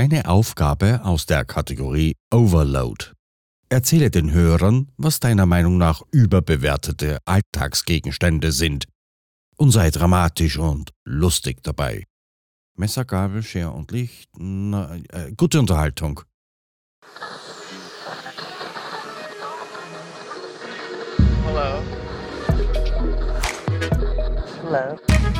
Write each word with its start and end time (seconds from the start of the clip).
Eine 0.00 0.30
Aufgabe 0.30 1.04
aus 1.04 1.26
der 1.26 1.44
Kategorie 1.44 2.16
Overload. 2.32 3.12
Erzähle 3.68 4.10
den 4.10 4.32
Hörern, 4.32 4.90
was 4.96 5.20
deiner 5.20 5.44
Meinung 5.44 5.76
nach 5.76 6.00
überbewertete 6.10 7.18
Alltagsgegenstände 7.26 8.50
sind 8.50 8.86
und 9.58 9.72
sei 9.72 9.90
dramatisch 9.90 10.56
und 10.56 10.92
lustig 11.04 11.62
dabei. 11.62 12.06
Messer, 12.78 13.04
Gabel, 13.04 13.42
Schere 13.42 13.72
und 13.72 13.92
Licht. 13.92 14.30
Na, 14.38 14.96
äh, 15.10 15.32
gute 15.36 15.60
Unterhaltung. 15.60 16.22
Hello. 21.44 21.82
Hello. 24.62 25.39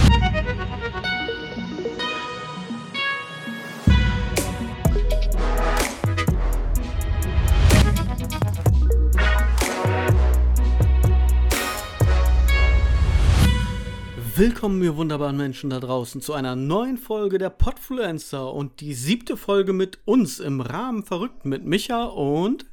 Willkommen, 14.35 14.81
ihr 14.81 14.95
wunderbaren 14.95 15.35
Menschen 15.35 15.69
da 15.69 15.81
draußen, 15.81 16.21
zu 16.21 16.33
einer 16.33 16.55
neuen 16.55 16.97
Folge 16.97 17.37
der 17.37 17.49
Podfluencer 17.49 18.53
und 18.53 18.79
die 18.79 18.93
siebte 18.93 19.35
Folge 19.35 19.73
mit 19.73 19.99
uns 20.05 20.39
im 20.39 20.61
Rahmen 20.61 21.03
verrückt 21.03 21.43
mit 21.43 21.65
Micha 21.65 22.05
und. 22.05 22.65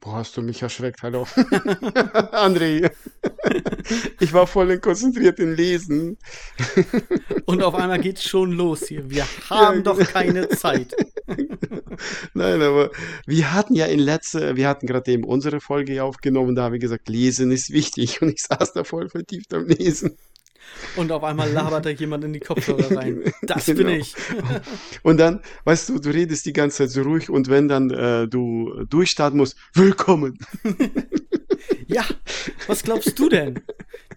Boah, 0.00 0.16
hast 0.16 0.36
du 0.36 0.42
mich 0.42 0.60
erschreckt, 0.60 1.02
hallo. 1.02 1.22
André, 2.32 2.90
ich 4.20 4.34
war 4.34 4.46
voll 4.46 4.78
konzentriert 4.80 5.38
im 5.38 5.54
Lesen. 5.54 6.18
Und 7.46 7.62
auf 7.62 7.74
einmal 7.74 8.00
geht's 8.00 8.24
schon 8.24 8.52
los 8.52 8.86
hier. 8.86 9.08
Wir 9.08 9.24
haben 9.48 9.82
doch 9.82 9.98
keine 9.98 10.50
Zeit. 10.50 10.94
Nein, 12.34 12.60
aber 12.60 12.90
wir 13.26 13.54
hatten 13.54 13.74
ja 13.74 13.86
in 13.86 13.98
letzter, 13.98 14.56
wir 14.56 14.68
hatten 14.68 14.86
gerade 14.86 15.10
eben 15.10 15.24
unsere 15.24 15.60
Folge 15.60 16.04
aufgenommen, 16.04 16.54
da 16.54 16.64
haben 16.64 16.72
wir 16.72 16.80
gesagt, 16.80 17.08
Lesen 17.08 17.50
ist 17.50 17.70
wichtig 17.70 18.20
und 18.20 18.28
ich 18.28 18.42
saß 18.42 18.74
da 18.74 18.84
voll 18.84 19.08
vertieft 19.08 19.54
am 19.54 19.66
Lesen. 19.66 20.18
Und 20.96 21.10
auf 21.12 21.24
einmal 21.24 21.50
labert 21.50 21.86
da 21.86 21.90
jemand 21.90 22.24
in 22.24 22.32
die 22.32 22.40
Kopfhörer 22.40 22.96
rein. 22.96 23.22
Das 23.42 23.66
Genau. 23.66 23.78
bin 23.78 23.88
ich. 24.00 24.14
Und 25.02 25.18
dann, 25.18 25.40
weißt 25.64 25.88
du, 25.88 25.98
du 25.98 26.10
redest 26.10 26.46
die 26.46 26.52
ganze 26.52 26.78
Zeit 26.78 26.90
so 26.90 27.02
ruhig 27.02 27.28
und 27.30 27.48
wenn 27.48 27.68
dann 27.68 27.90
äh, 27.90 28.26
du 28.28 28.84
durchstarten 28.88 29.38
musst, 29.38 29.56
willkommen. 29.72 30.38
Ja, 31.86 32.04
was 32.66 32.82
glaubst 32.82 33.18
du 33.18 33.28
denn? 33.28 33.60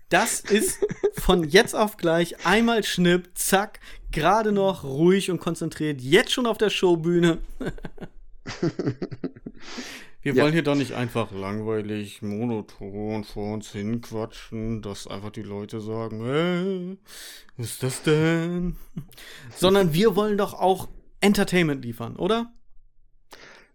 Das 0.10 0.40
ist 0.42 0.80
von 1.18 1.44
jetzt 1.44 1.76
auf 1.76 1.98
gleich 1.98 2.46
einmal 2.46 2.84
Schnipp, 2.84 3.30
zack, 3.36 3.80
gerade 4.12 4.52
noch 4.52 4.84
ruhig 4.84 5.32
und 5.32 5.40
konzentriert, 5.40 6.02
jetzt 6.02 6.32
schon 6.32 6.46
auf 6.46 6.58
der 6.58 6.70
Showbühne. 6.70 7.40
Wir 10.28 10.34
Ja. 10.34 10.44
wollen 10.44 10.52
hier 10.52 10.62
doch 10.64 10.76
nicht 10.76 10.92
einfach 10.92 11.32
langweilig, 11.32 12.22
monoton 12.22 13.24
vor 13.24 13.54
uns 13.54 13.72
hinquatschen, 13.72 14.82
dass 14.82 15.08
einfach 15.08 15.30
die 15.30 15.42
Leute 15.42 15.80
sagen, 15.80 16.20
äh, 16.26 16.98
was 17.56 17.68
ist 17.68 17.84
das 17.84 18.04
denn? 18.04 18.76
Sondern 19.56 19.94
wir 19.94 20.18
wollen 20.18 20.38
doch 20.38 20.54
auch 20.54 20.90
Entertainment 21.22 21.86
liefern, 21.86 22.18
oder? 22.18 22.52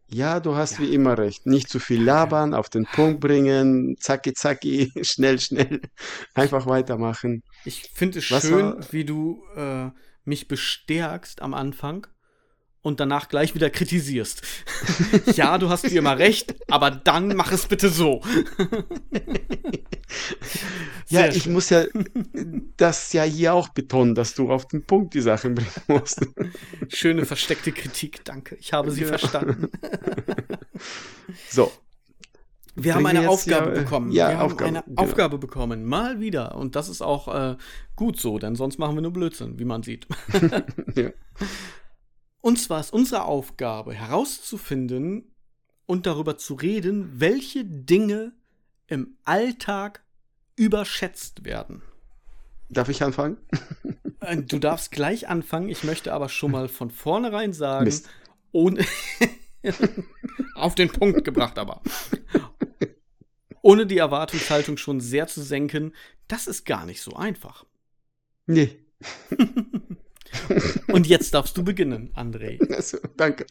Ja, 0.09 0.41
du 0.41 0.55
hast 0.55 0.79
wie 0.79 0.93
immer 0.95 1.17
recht. 1.17 1.47
Nicht 1.47 1.71
zu 1.71 1.79
viel 1.79 2.03
labern, 2.03 2.53
auf 2.53 2.69
den 2.69 2.85
Punkt 2.85 3.21
bringen, 3.21 3.97
zacki 3.99 4.35
zacki, 4.35 4.93
schnell, 5.03 5.41
schnell, 5.41 5.81
einfach 6.35 6.67
weitermachen. 6.67 7.43
Ich 7.65 7.85
finde 7.95 8.19
es 8.19 8.31
Was 8.31 8.43
schön, 8.47 8.75
war- 8.77 8.93
wie 8.93 9.07
du 9.07 9.43
äh, 9.57 9.89
mich 10.27 10.49
bestärkst 10.49 11.41
am 11.41 11.55
Anfang 11.55 12.07
und 12.83 13.01
danach 13.01 13.29
gleich 13.29 13.55
wieder 13.55 13.71
kritisierst. 13.71 14.43
ja, 15.35 15.57
du 15.59 15.69
hast 15.71 15.91
wie 15.91 15.97
immer 15.97 16.19
recht, 16.19 16.55
aber 16.69 16.91
dann 16.91 17.35
mach 17.37 17.53
es 17.53 17.67
bitte 17.67 17.89
so. 17.89 18.21
Ja, 21.09 21.27
ich 21.29 21.47
muss 21.47 21.71
ja 21.71 21.85
das 22.77 23.13
ja 23.13 23.23
hier 23.23 23.55
auch 23.55 23.69
betonen, 23.69 24.15
dass 24.15 24.35
du 24.35 24.51
auf 24.51 24.67
den 24.69 24.85
Punkt 24.85 25.15
die 25.15 25.21
Sachen 25.21 25.55
bringen 25.55 25.71
musst. 25.89 26.27
Schöne 26.89 27.25
versteckte 27.25 27.73
Kritik, 27.73 28.25
danke. 28.25 28.57
Ich 28.57 28.73
habe 28.73 28.91
sie 28.91 29.03
Ja. 29.03 29.09
verstanden. 29.09 29.69
So, 31.49 31.71
Wir 32.75 32.95
haben 32.95 33.07
eine 33.07 33.29
Aufgabe 33.29 33.71
ja, 33.71 33.77
äh, 33.77 33.79
bekommen. 33.85 34.13
ja, 34.13 34.29
wir 34.31 34.39
haben 34.39 34.47
Aufgabe, 34.53 34.69
eine 34.69 34.83
genau. 34.87 35.03
Aufgabe 35.03 35.39
bekommen. 35.39 35.85
Mal 35.85 36.21
wieder. 36.21 36.57
Und 36.57 36.75
das 36.75 36.89
ist 36.89 37.01
auch 37.03 37.29
äh, 37.53 37.57
gut 37.97 38.19
so, 38.19 38.39
denn 38.39 38.55
sonst 38.57 38.79
machen 38.79 38.97
wir 38.97 39.03
nur 39.03 39.13
Blödsinn, 39.13 39.59
wie 39.59 39.65
man 39.65 39.83
sieht. 39.83 40.07
ja. 40.97 41.11
Und 42.43 42.59
zwar 42.61 42.81
ist 42.81 42.93
unsere 42.93 43.25
Aufgabe 43.25 43.95
herauszufinden 43.95 45.33
und 45.87 46.07
darüber 46.07 46.37
zu 46.37 46.55
reden, 46.55 47.21
welche 47.21 47.65
Dinge 47.65 48.33
im 48.89 49.17
Alltag 49.25 50.05
überschätzt 50.57 51.45
werden. 51.45 51.83
Darf 52.69 52.89
ich 52.89 53.03
anfangen? 53.03 53.39
Äh, 54.21 54.43
Du 54.43 54.59
darfst 54.59 54.91
gleich 54.91 55.29
anfangen. 55.29 55.69
Ich 55.69 55.85
möchte 55.85 56.13
aber 56.13 56.29
schon 56.29 56.51
mal 56.51 56.69
von 56.69 56.91
vornherein 56.91 57.53
sagen, 57.53 57.85
Mist. 57.85 58.09
ohne 58.51 58.85
auf 60.55 60.75
den 60.75 60.89
Punkt 60.91 61.25
gebracht, 61.25 61.59
aber 61.59 61.81
ohne 63.63 63.87
die 63.87 63.99
Erwartungshaltung 63.99 64.77
schon 64.77 65.01
sehr 65.01 65.29
zu 65.29 65.43
senken, 65.43 65.95
das 66.29 66.49
ist 66.49 66.65
gar 66.67 66.87
nicht 66.87 67.03
so 67.03 67.15
einfach. 67.15 67.67
Nee. 68.47 68.79
Und 70.89 71.07
jetzt 71.07 71.35
darfst 71.35 71.57
du 71.57 71.65
beginnen, 71.65 72.13
André. 72.15 72.59
Also, 72.75 72.99
danke. 73.17 73.47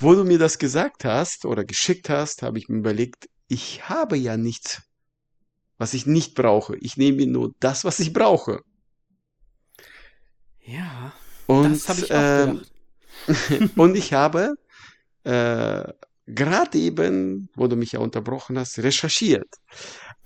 Wo 0.00 0.14
du 0.14 0.24
mir 0.24 0.38
das 0.38 0.58
gesagt 0.58 1.04
hast 1.04 1.44
oder 1.44 1.64
geschickt 1.64 2.08
hast, 2.08 2.42
habe 2.42 2.58
ich 2.58 2.68
mir 2.68 2.78
überlegt, 2.78 3.28
ich 3.48 3.88
habe 3.88 4.16
ja 4.16 4.36
nichts, 4.36 4.82
was 5.78 5.94
ich 5.94 6.06
nicht 6.06 6.34
brauche. 6.34 6.76
Ich 6.78 6.96
nehme 6.96 7.18
mir 7.18 7.26
nur 7.26 7.54
das, 7.60 7.84
was 7.84 8.00
ich 8.00 8.12
brauche. 8.12 8.60
Ja, 10.60 11.12
Und, 11.46 11.72
das 11.74 11.88
habe 11.88 12.00
ich 12.00 12.12
auch 12.12 12.18
ähm, 12.18 12.64
und 13.76 13.96
ich 13.96 14.12
habe 14.12 14.54
äh, 15.24 15.84
gerade 16.26 16.78
eben, 16.78 17.48
wo 17.54 17.66
du 17.66 17.76
mich 17.76 17.92
ja 17.92 18.00
unterbrochen 18.00 18.58
hast, 18.58 18.78
recherchiert. 18.78 19.48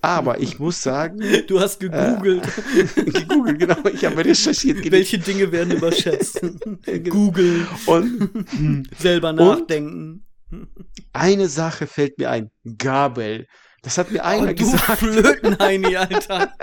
Aber 0.01 0.39
ich 0.39 0.59
muss 0.59 0.81
sagen, 0.81 1.19
Du 1.47 1.59
hast 1.59 1.79
gegoogelt. 1.79 2.43
gegoogelt, 2.95 3.59
genau, 3.59 3.85
ich 3.91 4.05
habe 4.05 4.23
recherchiert. 4.23 4.77
Welche 4.91 5.19
Dinge 5.19 5.51
werden 5.51 5.73
überschätzt? 5.75 6.39
Googeln, 7.09 7.67
Und 7.85 8.29
selber 8.97 9.33
nachdenken. 9.33 10.25
eine 11.11 11.47
Sache 11.49 11.85
fällt 11.85 12.17
mir 12.17 12.29
ein. 12.29 12.49
Gabel. 12.77 13.47
Das 13.81 13.97
hat 13.97 14.11
mir 14.11 14.23
einer 14.25 14.43
Oh, 14.43 14.47
du 14.47 14.55
gesagt. 14.55 14.99
Flötenheini, 14.99 15.95
Alter. 15.95 16.53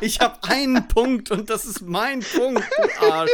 Ich 0.00 0.20
habe 0.20 0.38
einen 0.44 0.88
Punkt 0.88 1.30
und 1.30 1.48
das 1.48 1.64
ist 1.64 1.80
mein 1.82 2.20
Punkt, 2.20 2.62
du 2.76 3.06
Arsch. 3.06 3.30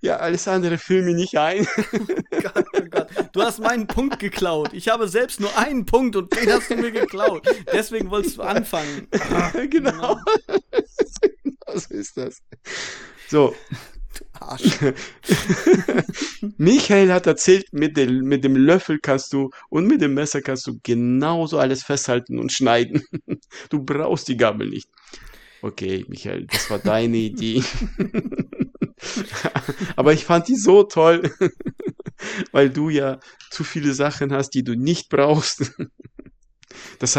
Ja, 0.00 0.16
alles 0.16 0.48
andere 0.48 0.78
fiel 0.78 1.02
mir 1.02 1.14
nicht 1.14 1.36
ein. 1.38 1.66
Gott, 2.42 2.64
oh. 2.74 2.91
Du 3.32 3.42
hast 3.42 3.60
meinen 3.60 3.86
Punkt 3.86 4.18
geklaut. 4.18 4.70
Ich 4.72 4.88
habe 4.88 5.08
selbst 5.08 5.40
nur 5.40 5.56
einen 5.56 5.86
Punkt 5.86 6.16
und 6.16 6.34
den 6.36 6.52
hast 6.52 6.70
du 6.70 6.76
mir 6.76 6.92
geklaut. 6.92 7.46
Deswegen 7.72 8.10
wolltest 8.10 8.36
du 8.36 8.42
anfangen. 8.42 9.08
genau. 9.70 10.18
so 11.74 11.94
ist 11.94 12.16
das. 12.18 12.42
So, 13.28 13.54
Arsch. 14.38 14.78
Michael 16.58 17.10
hat 17.10 17.26
erzählt, 17.26 17.72
mit 17.72 17.96
dem, 17.96 18.20
mit 18.20 18.44
dem 18.44 18.56
Löffel 18.56 18.98
kannst 18.98 19.32
du 19.32 19.50
und 19.70 19.86
mit 19.86 20.02
dem 20.02 20.12
Messer 20.12 20.42
kannst 20.42 20.66
du 20.66 20.78
genauso 20.82 21.58
alles 21.58 21.82
festhalten 21.82 22.38
und 22.38 22.52
schneiden. 22.52 23.02
Du 23.70 23.82
brauchst 23.82 24.28
die 24.28 24.36
Gabel 24.36 24.68
nicht. 24.68 24.88
Okay, 25.62 26.04
Michael, 26.08 26.46
das 26.46 26.68
war 26.70 26.80
deine 26.80 27.16
Idee. 27.16 27.62
Aber 29.96 30.12
ich 30.12 30.24
fand 30.24 30.48
die 30.48 30.56
so 30.56 30.82
toll, 30.82 31.32
weil 32.52 32.70
du 32.70 32.88
ja 32.88 33.20
zu 33.50 33.64
viele 33.64 33.94
Sachen 33.94 34.32
hast, 34.32 34.50
die 34.50 34.64
du 34.64 34.74
nicht 34.74 35.08
brauchst. 35.08 35.72
Das 36.98 37.16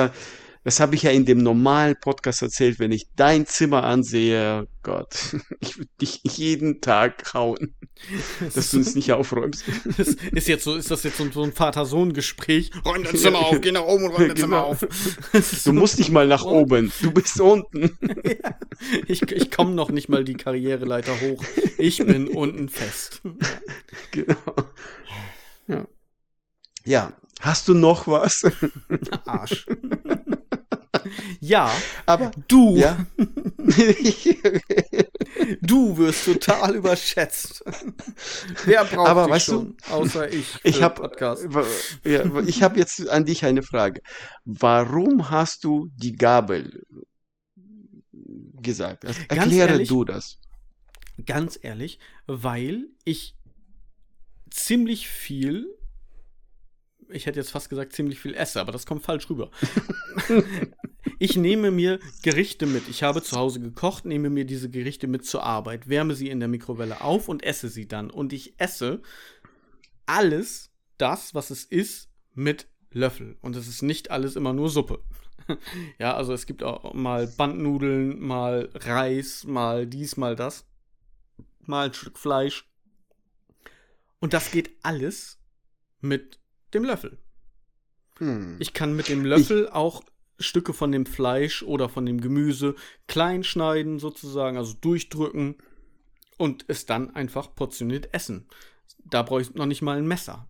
Das 0.65 0.79
habe 0.79 0.95
ich 0.95 1.03
ja 1.03 1.11
in 1.11 1.25
dem 1.25 1.39
normalen 1.39 1.95
Podcast 1.99 2.41
erzählt. 2.41 2.79
Wenn 2.79 2.91
ich 2.93 3.07
dein 3.15 3.45
Zimmer 3.45 3.83
ansehe, 3.83 4.67
Gott, 4.81 5.35
ich 5.59 5.77
würde 5.77 5.89
dich 5.99 6.21
jeden 6.23 6.79
Tag 6.79 7.33
hauen, 7.33 7.75
dass 8.55 8.71
du 8.71 8.79
es 8.79 8.95
nicht 8.95 9.11
aufräumst. 9.11 9.65
Das 9.97 10.07
ist 10.07 10.47
jetzt 10.47 10.63
so, 10.63 10.75
ist 10.75 10.89
das 10.89 11.03
jetzt 11.03 11.17
so, 11.17 11.43
ein 11.43 11.51
Vater-Sohn-Gespräch? 11.53 12.71
Räum 12.85 13.03
dein 13.03 13.15
Zimmer 13.15 13.39
auf, 13.39 13.59
geh 13.61 13.71
nach 13.71 13.83
oben 13.83 14.05
und 14.05 14.11
räum 14.11 14.27
dein 14.29 14.37
Zimmer 14.37 14.57
Genau. 14.61 14.67
auf. 14.69 14.87
Das 15.33 15.53
ist 15.53 15.67
Du 15.67 15.73
musst 15.73 15.99
nicht 15.99 16.11
mal 16.11 16.27
nach 16.27 16.45
oben. 16.45 16.91
Du 17.01 17.11
bist 17.11 17.39
unten. 17.41 17.97
ja, 18.23 18.57
ich 19.07 19.21
ich 19.31 19.51
komme 19.51 19.71
noch 19.73 19.89
nicht 19.91 20.09
mal 20.09 20.23
die 20.23 20.35
Karriereleiter 20.35 21.19
hoch. 21.21 21.43
Ich 21.77 21.97
bin 21.97 22.27
unten 22.27 22.69
fest. 22.69 23.21
Genau. 24.11 24.35
Ja. 25.67 25.87
Ja. 26.85 27.13
Hast 27.41 27.67
du 27.67 27.73
noch 27.73 28.07
was? 28.07 28.45
Arsch. 29.25 29.65
Ja, 31.39 31.71
Aber, 32.05 32.31
du, 32.47 32.75
ja. 32.75 33.05
du 35.61 35.97
wirst 35.97 36.25
total 36.25 36.75
überschätzt. 36.75 37.63
Wer 38.65 38.85
braucht 38.85 39.09
Aber 39.09 39.25
dich 39.25 39.33
weißt 39.33 39.47
du, 39.47 39.51
schon, 39.51 39.77
außer 39.89 40.31
ich, 40.31 40.59
Ich 40.63 40.81
habe 40.81 41.11
ja, 42.03 42.23
ich 42.45 42.63
hab 42.63 42.77
jetzt 42.77 43.07
an 43.09 43.25
dich 43.25 43.45
eine 43.45 43.63
Frage. 43.63 44.01
Warum 44.45 45.29
hast 45.29 45.63
du 45.63 45.89
die 45.95 46.15
Gabel 46.15 46.83
gesagt? 48.61 49.05
Also, 49.05 49.21
Erkläre 49.27 49.71
ehrlich, 49.71 49.89
du 49.89 50.05
das. 50.05 50.39
Ganz 51.25 51.59
ehrlich, 51.61 51.99
weil 52.25 52.87
ich 53.05 53.35
ziemlich 54.49 55.09
viel, 55.09 55.67
ich 57.13 57.25
hätte 57.25 57.39
jetzt 57.39 57.51
fast 57.51 57.69
gesagt 57.69 57.93
ziemlich 57.93 58.19
viel 58.19 58.33
esse, 58.33 58.59
aber 58.59 58.71
das 58.71 58.85
kommt 58.85 59.03
falsch 59.03 59.29
rüber. 59.29 59.51
ich 61.19 61.35
nehme 61.35 61.71
mir 61.71 61.99
Gerichte 62.21 62.65
mit. 62.65 62.87
Ich 62.89 63.03
habe 63.03 63.23
zu 63.23 63.37
Hause 63.37 63.59
gekocht, 63.59 64.05
nehme 64.05 64.29
mir 64.29 64.45
diese 64.45 64.69
Gerichte 64.69 65.07
mit 65.07 65.25
zur 65.25 65.43
Arbeit, 65.43 65.87
wärme 65.87 66.15
sie 66.15 66.29
in 66.29 66.39
der 66.39 66.49
Mikrowelle 66.49 67.01
auf 67.01 67.29
und 67.29 67.43
esse 67.43 67.69
sie 67.69 67.87
dann. 67.87 68.09
Und 68.09 68.33
ich 68.33 68.59
esse 68.59 69.01
alles 70.05 70.71
das, 70.97 71.33
was 71.33 71.49
es 71.49 71.63
ist, 71.63 72.09
mit 72.33 72.67
Löffel. 72.91 73.37
Und 73.41 73.55
es 73.55 73.67
ist 73.67 73.81
nicht 73.81 74.11
alles 74.11 74.35
immer 74.35 74.53
nur 74.53 74.69
Suppe. 74.69 75.03
ja, 75.99 76.15
also 76.15 76.33
es 76.33 76.45
gibt 76.45 76.63
auch 76.63 76.93
mal 76.93 77.27
Bandnudeln, 77.27 78.19
mal 78.19 78.69
Reis, 78.73 79.43
mal 79.45 79.87
dies, 79.87 80.17
mal 80.17 80.35
das. 80.35 80.65
Mal 81.61 81.87
ein 81.87 81.93
Stück 81.93 82.17
Fleisch. 82.17 82.69
Und 84.19 84.33
das 84.33 84.51
geht 84.51 84.71
alles 84.83 85.39
mit 85.99 86.39
dem 86.73 86.83
Löffel. 86.83 87.17
Hm. 88.19 88.57
Ich 88.59 88.73
kann 88.73 88.95
mit 88.95 89.09
dem 89.09 89.25
Löffel 89.25 89.69
auch 89.69 90.03
Stücke 90.39 90.73
von 90.73 90.91
dem 90.91 91.05
Fleisch 91.05 91.63
oder 91.63 91.89
von 91.89 92.05
dem 92.05 92.21
Gemüse 92.21 92.75
klein 93.07 93.43
schneiden, 93.43 93.99
sozusagen, 93.99 94.57
also 94.57 94.73
durchdrücken 94.79 95.55
und 96.37 96.65
es 96.67 96.85
dann 96.85 97.15
einfach 97.15 97.55
portioniert 97.55 98.13
essen. 98.13 98.47
Da 99.05 99.23
brauche 99.23 99.41
ich 99.41 99.53
noch 99.53 99.65
nicht 99.65 99.81
mal 99.81 99.97
ein 99.97 100.07
Messer. 100.07 100.47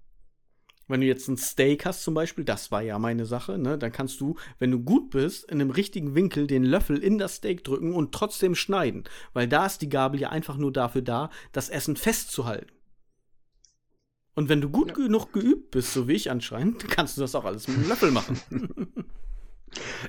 Wenn 0.88 1.00
du 1.00 1.08
jetzt 1.08 1.30
ein 1.30 1.38
Steak 1.38 1.86
hast 1.86 2.04
zum 2.04 2.14
Beispiel, 2.14 2.44
das 2.44 2.72
war 2.72 2.82
ja 2.82 3.00
meine 3.00 3.26
Sache, 3.26 3.58
ne, 3.58 3.78
dann 3.78 3.92
kannst 3.92 4.20
du, 4.20 4.36
wenn 4.60 4.70
du 4.70 4.80
gut 4.80 5.12
bist, 5.12 5.50
in 5.50 5.62
einem 5.62 5.72
richtigen 5.72 6.14
Winkel 6.14 6.46
den 6.46 6.64
Löffel 6.64 6.98
in 6.98 7.18
das 7.18 7.36
Steak 7.36 7.64
drücken 7.64 7.94
und 7.94 8.12
trotzdem 8.12 8.54
schneiden. 8.54 9.06
Weil 9.32 9.48
da 9.48 9.66
ist 9.66 9.82
die 9.82 9.90
Gabel 9.90 10.20
ja 10.20 10.30
einfach 10.30 10.58
nur 10.58 10.74
dafür 10.74 11.02
da, 11.02 11.30
das 11.54 11.70
Essen 11.70 11.96
festzuhalten. 11.96 12.73
Und 14.36 14.50
wenn 14.50 14.62
du 14.62 14.70
gut 14.70 14.94
genug 14.96 15.32
geübt 15.34 15.72
bist, 15.72 15.94
so 15.94 16.08
wie 16.08 16.14
ich 16.14 16.32
anscheinend, 16.32 16.88
kannst 16.90 17.18
du 17.18 17.22
das 17.22 17.36
auch 17.36 17.46
alles 17.46 17.68
mit 17.68 17.78
dem 17.78 17.88
Löffel 17.90 18.12
machen. 18.12 18.40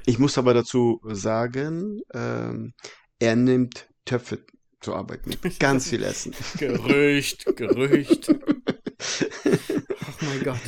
Ich 0.04 0.18
muss 0.18 0.36
aber 0.36 0.52
dazu 0.52 1.00
sagen, 1.04 2.02
ähm, 2.12 2.74
er 3.18 3.34
nimmt 3.34 3.88
Töpfe 4.04 4.44
zur 4.82 4.94
Arbeit 4.96 5.26
mit. 5.26 5.40
Ganz 5.58 5.88
viel 5.88 6.02
Essen. 6.02 6.34
Gerücht, 6.58 7.46
Gerücht. 7.56 8.28
Oh 8.28 10.24
mein 10.26 10.42
Gott. 10.44 10.58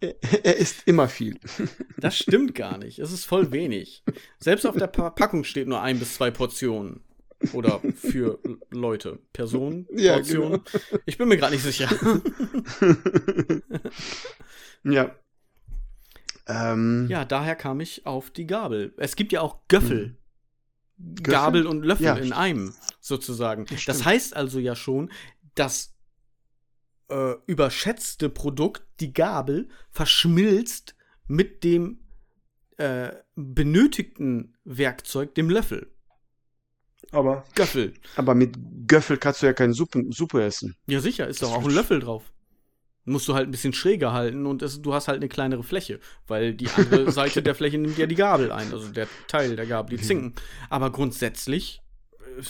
Er, 0.00 0.14
er 0.42 0.56
isst 0.56 0.86
immer 0.86 1.06
viel. 1.08 1.38
Das 1.98 2.16
stimmt 2.16 2.54
gar 2.54 2.78
nicht. 2.78 2.98
Es 2.98 3.12
ist 3.12 3.26
voll 3.26 3.52
wenig. 3.52 4.02
Selbst 4.38 4.64
auf 4.66 4.74
der 4.76 4.86
Pa- 4.86 5.10
Packung 5.10 5.44
steht 5.44 5.68
nur 5.68 5.82
ein 5.82 5.98
bis 5.98 6.14
zwei 6.14 6.30
Portionen. 6.30 7.02
Oder 7.52 7.80
für 7.94 8.38
Leute. 8.70 9.18
Personen, 9.32 9.86
Ja, 9.96 10.14
Portionen. 10.14 10.62
Ich 11.04 11.18
bin 11.18 11.28
mir 11.28 11.36
gerade 11.36 11.54
nicht 11.54 11.62
sicher. 11.64 11.88
Ja. 14.84 15.14
Ähm, 16.46 17.06
Ja, 17.08 17.24
daher 17.24 17.56
kam 17.56 17.80
ich 17.80 18.06
auf 18.06 18.30
die 18.30 18.46
Gabel. 18.46 18.94
Es 18.98 19.16
gibt 19.16 19.32
ja 19.32 19.40
auch 19.40 19.60
Göffel. 19.68 20.16
Gabel 21.22 21.66
und 21.66 21.82
Löffel 21.84 22.06
Ja, 22.06 22.14
in 22.16 22.32
einem, 22.32 22.72
sozusagen. 23.00 23.66
Das 23.66 23.82
stimmt. 23.82 24.04
heißt 24.04 24.36
also 24.36 24.58
ja 24.60 24.76
schon, 24.76 25.10
dass 25.54 25.94
äh, 27.08 27.34
überschätzte 27.46 28.28
Produkt, 28.30 28.82
die 29.00 29.12
Gabel, 29.12 29.68
verschmilzt 29.90 30.94
mit 31.26 31.64
dem 31.64 32.00
äh, 32.78 33.10
benötigten 33.34 34.56
Werkzeug, 34.64 35.34
dem 35.34 35.50
Löffel. 35.50 35.92
Aber, 37.12 37.44
Göffel. 37.54 37.94
aber 38.16 38.34
mit 38.34 38.56
Göffel 38.86 39.16
kannst 39.16 39.42
du 39.42 39.46
ja 39.46 39.52
keine 39.52 39.72
Suppe, 39.72 40.04
Suppe 40.10 40.42
essen. 40.42 40.76
Ja, 40.86 41.00
sicher, 41.00 41.26
ist 41.26 41.42
Das 41.42 41.50
doch 41.50 41.56
auch 41.56 41.64
ein 41.64 41.74
Löffel 41.74 42.00
drauf. 42.00 42.32
Musst 43.04 43.28
du 43.28 43.34
halt 43.34 43.48
ein 43.48 43.52
bisschen 43.52 43.72
schräger 43.72 44.12
halten 44.12 44.46
und 44.46 44.62
es, 44.62 44.82
du 44.82 44.92
hast 44.92 45.06
halt 45.06 45.18
eine 45.18 45.28
kleinere 45.28 45.62
Fläche, 45.62 46.00
weil 46.26 46.54
die 46.54 46.68
andere 46.70 47.12
Seite 47.12 47.40
der 47.42 47.54
Fläche 47.54 47.78
nimmt 47.78 47.98
ja 47.98 48.06
die 48.06 48.16
Gabel 48.16 48.50
ein, 48.50 48.72
also 48.72 48.88
der 48.88 49.06
Teil 49.28 49.54
der 49.54 49.66
Gabel, 49.66 49.96
die 49.96 50.02
Zinken. 50.02 50.34
Aber 50.70 50.90
grundsätzlich 50.90 51.82
äh, 52.38 52.42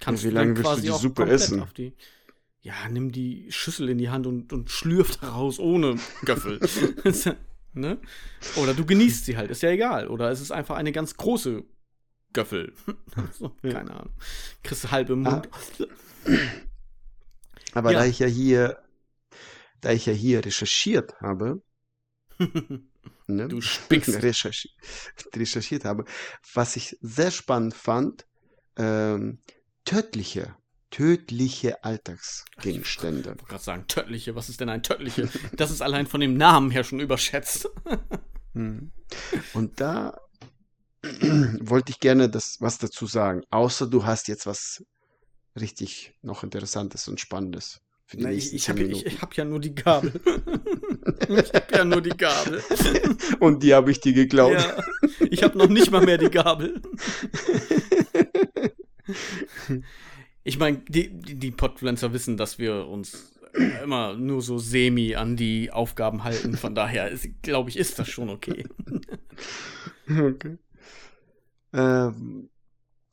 kannst 0.00 0.24
wie 0.24 0.28
du 0.28 0.34
lange 0.34 0.56
willst 0.56 0.78
du 0.78 0.80
die 0.80 0.88
Suppe 0.88 1.28
essen? 1.28 1.64
die. 1.76 1.92
Ja, 2.62 2.74
nimm 2.90 3.12
die 3.12 3.46
Schüssel 3.50 3.90
in 3.90 3.98
die 3.98 4.08
Hand 4.08 4.26
und, 4.26 4.52
und 4.52 4.70
schlürf 4.70 5.16
daraus 5.20 5.58
ohne 5.60 5.96
Göffel. 6.24 6.58
ne? 7.74 7.98
Oder 8.56 8.74
du 8.74 8.84
genießt 8.86 9.26
sie 9.26 9.36
halt, 9.36 9.50
ist 9.50 9.62
ja 9.62 9.70
egal. 9.70 10.08
Oder 10.08 10.30
es 10.30 10.40
ist 10.40 10.50
einfach 10.50 10.76
eine 10.76 10.92
ganz 10.92 11.16
große 11.16 11.62
Göffel. 12.36 12.72
so, 13.38 13.50
keine 13.62 13.90
Ahnung. 13.90 14.12
Kriegst 14.62 14.84
du 14.84 14.90
halb 14.90 15.10
im 15.10 15.22
Mund. 15.22 15.48
Aber 17.72 17.92
Ja. 17.92 18.00
da 18.00 18.04
ich 18.06 18.18
ja 18.18 18.26
hier, 18.26 18.82
da 19.80 19.90
ich 19.92 20.06
ja 20.06 20.12
hier 20.12 20.44
recherchiert 20.44 21.20
habe, 21.20 21.62
ne, 23.26 23.48
Du 23.48 23.60
spickst. 23.60 24.22
recherchi 24.22 24.70
recherchiert 25.34 25.84
habe, 25.84 26.04
was 26.54 26.76
ich 26.76 26.96
sehr 27.00 27.30
spannend 27.30 27.74
fand, 27.74 28.26
ähm, 28.76 29.40
tödliche, 29.84 30.54
tödliche 30.90 31.82
Alltagsgegenstände. 31.84 33.20
Ich 33.20 33.26
wollte 33.28 33.44
gerade 33.44 33.62
sagen, 33.64 33.86
tödliche. 33.88 34.34
Was 34.34 34.48
ist 34.48 34.60
denn 34.60 34.68
ein 34.68 34.82
tödliche? 34.82 35.28
Das 35.52 35.70
ist 35.70 35.80
allein 35.82 36.06
von 36.06 36.20
dem 36.20 36.36
Namen 36.36 36.70
her 36.70 36.84
schon 36.84 37.00
überschätzt. 37.00 37.68
Hm. 38.54 38.92
Und 39.54 39.80
da 39.80 40.18
wollte 41.60 41.90
ich 41.90 42.00
gerne 42.00 42.28
das, 42.28 42.60
was 42.60 42.78
dazu 42.78 43.06
sagen, 43.06 43.42
außer 43.50 43.86
du 43.86 44.04
hast 44.04 44.28
jetzt 44.28 44.46
was 44.46 44.84
richtig 45.58 46.12
noch 46.22 46.42
Interessantes 46.42 47.08
und 47.08 47.20
Spannendes 47.20 47.80
für 48.06 48.16
die 48.18 48.22
Na, 48.22 48.30
ich 48.30 48.54
ich 48.54 48.68
habe 48.68 48.88
hab 49.20 49.34
ja 49.34 49.44
nur 49.44 49.58
die 49.58 49.74
Gabel. 49.74 50.12
ich 51.28 51.52
habe 51.52 51.66
ja 51.72 51.84
nur 51.84 52.00
die 52.00 52.10
Gabel. 52.10 52.62
Und 53.40 53.64
die 53.64 53.74
habe 53.74 53.90
ich 53.90 54.00
dir 54.00 54.12
geklaut. 54.12 54.52
Ja, 54.52 54.76
ich 55.28 55.42
habe 55.42 55.58
noch 55.58 55.68
nicht 55.68 55.90
mal 55.90 56.04
mehr 56.04 56.18
die 56.18 56.30
Gabel. 56.30 56.80
Ich 60.42 60.60
meine, 60.60 60.78
die, 60.88 61.08
die, 61.08 61.34
die 61.34 61.50
Podpflanzer 61.50 62.12
wissen, 62.12 62.36
dass 62.36 62.60
wir 62.60 62.86
uns 62.86 63.32
immer 63.82 64.14
nur 64.14 64.42
so 64.42 64.58
semi 64.58 65.16
an 65.16 65.36
die 65.36 65.72
Aufgaben 65.72 66.22
halten. 66.22 66.56
Von 66.56 66.76
daher, 66.76 67.10
glaube 67.42 67.70
ich, 67.70 67.76
ist 67.76 67.98
das 67.98 68.08
schon 68.08 68.30
okay. 68.30 68.64
Okay. 70.08 70.58
Ähm, 71.76 72.48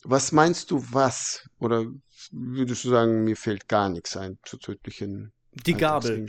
was 0.05 0.31
meinst 0.31 0.71
du, 0.71 0.83
was? 0.91 1.47
Oder 1.59 1.85
würdest 2.31 2.85
du 2.85 2.89
sagen, 2.89 3.25
mir 3.25 3.35
fällt 3.35 3.67
gar 3.67 3.89
nichts 3.89 4.15
ein 4.15 4.39
zu 4.43 4.57
tödlichen 4.57 5.33
Die 5.51 5.73
Gabel. 5.73 6.25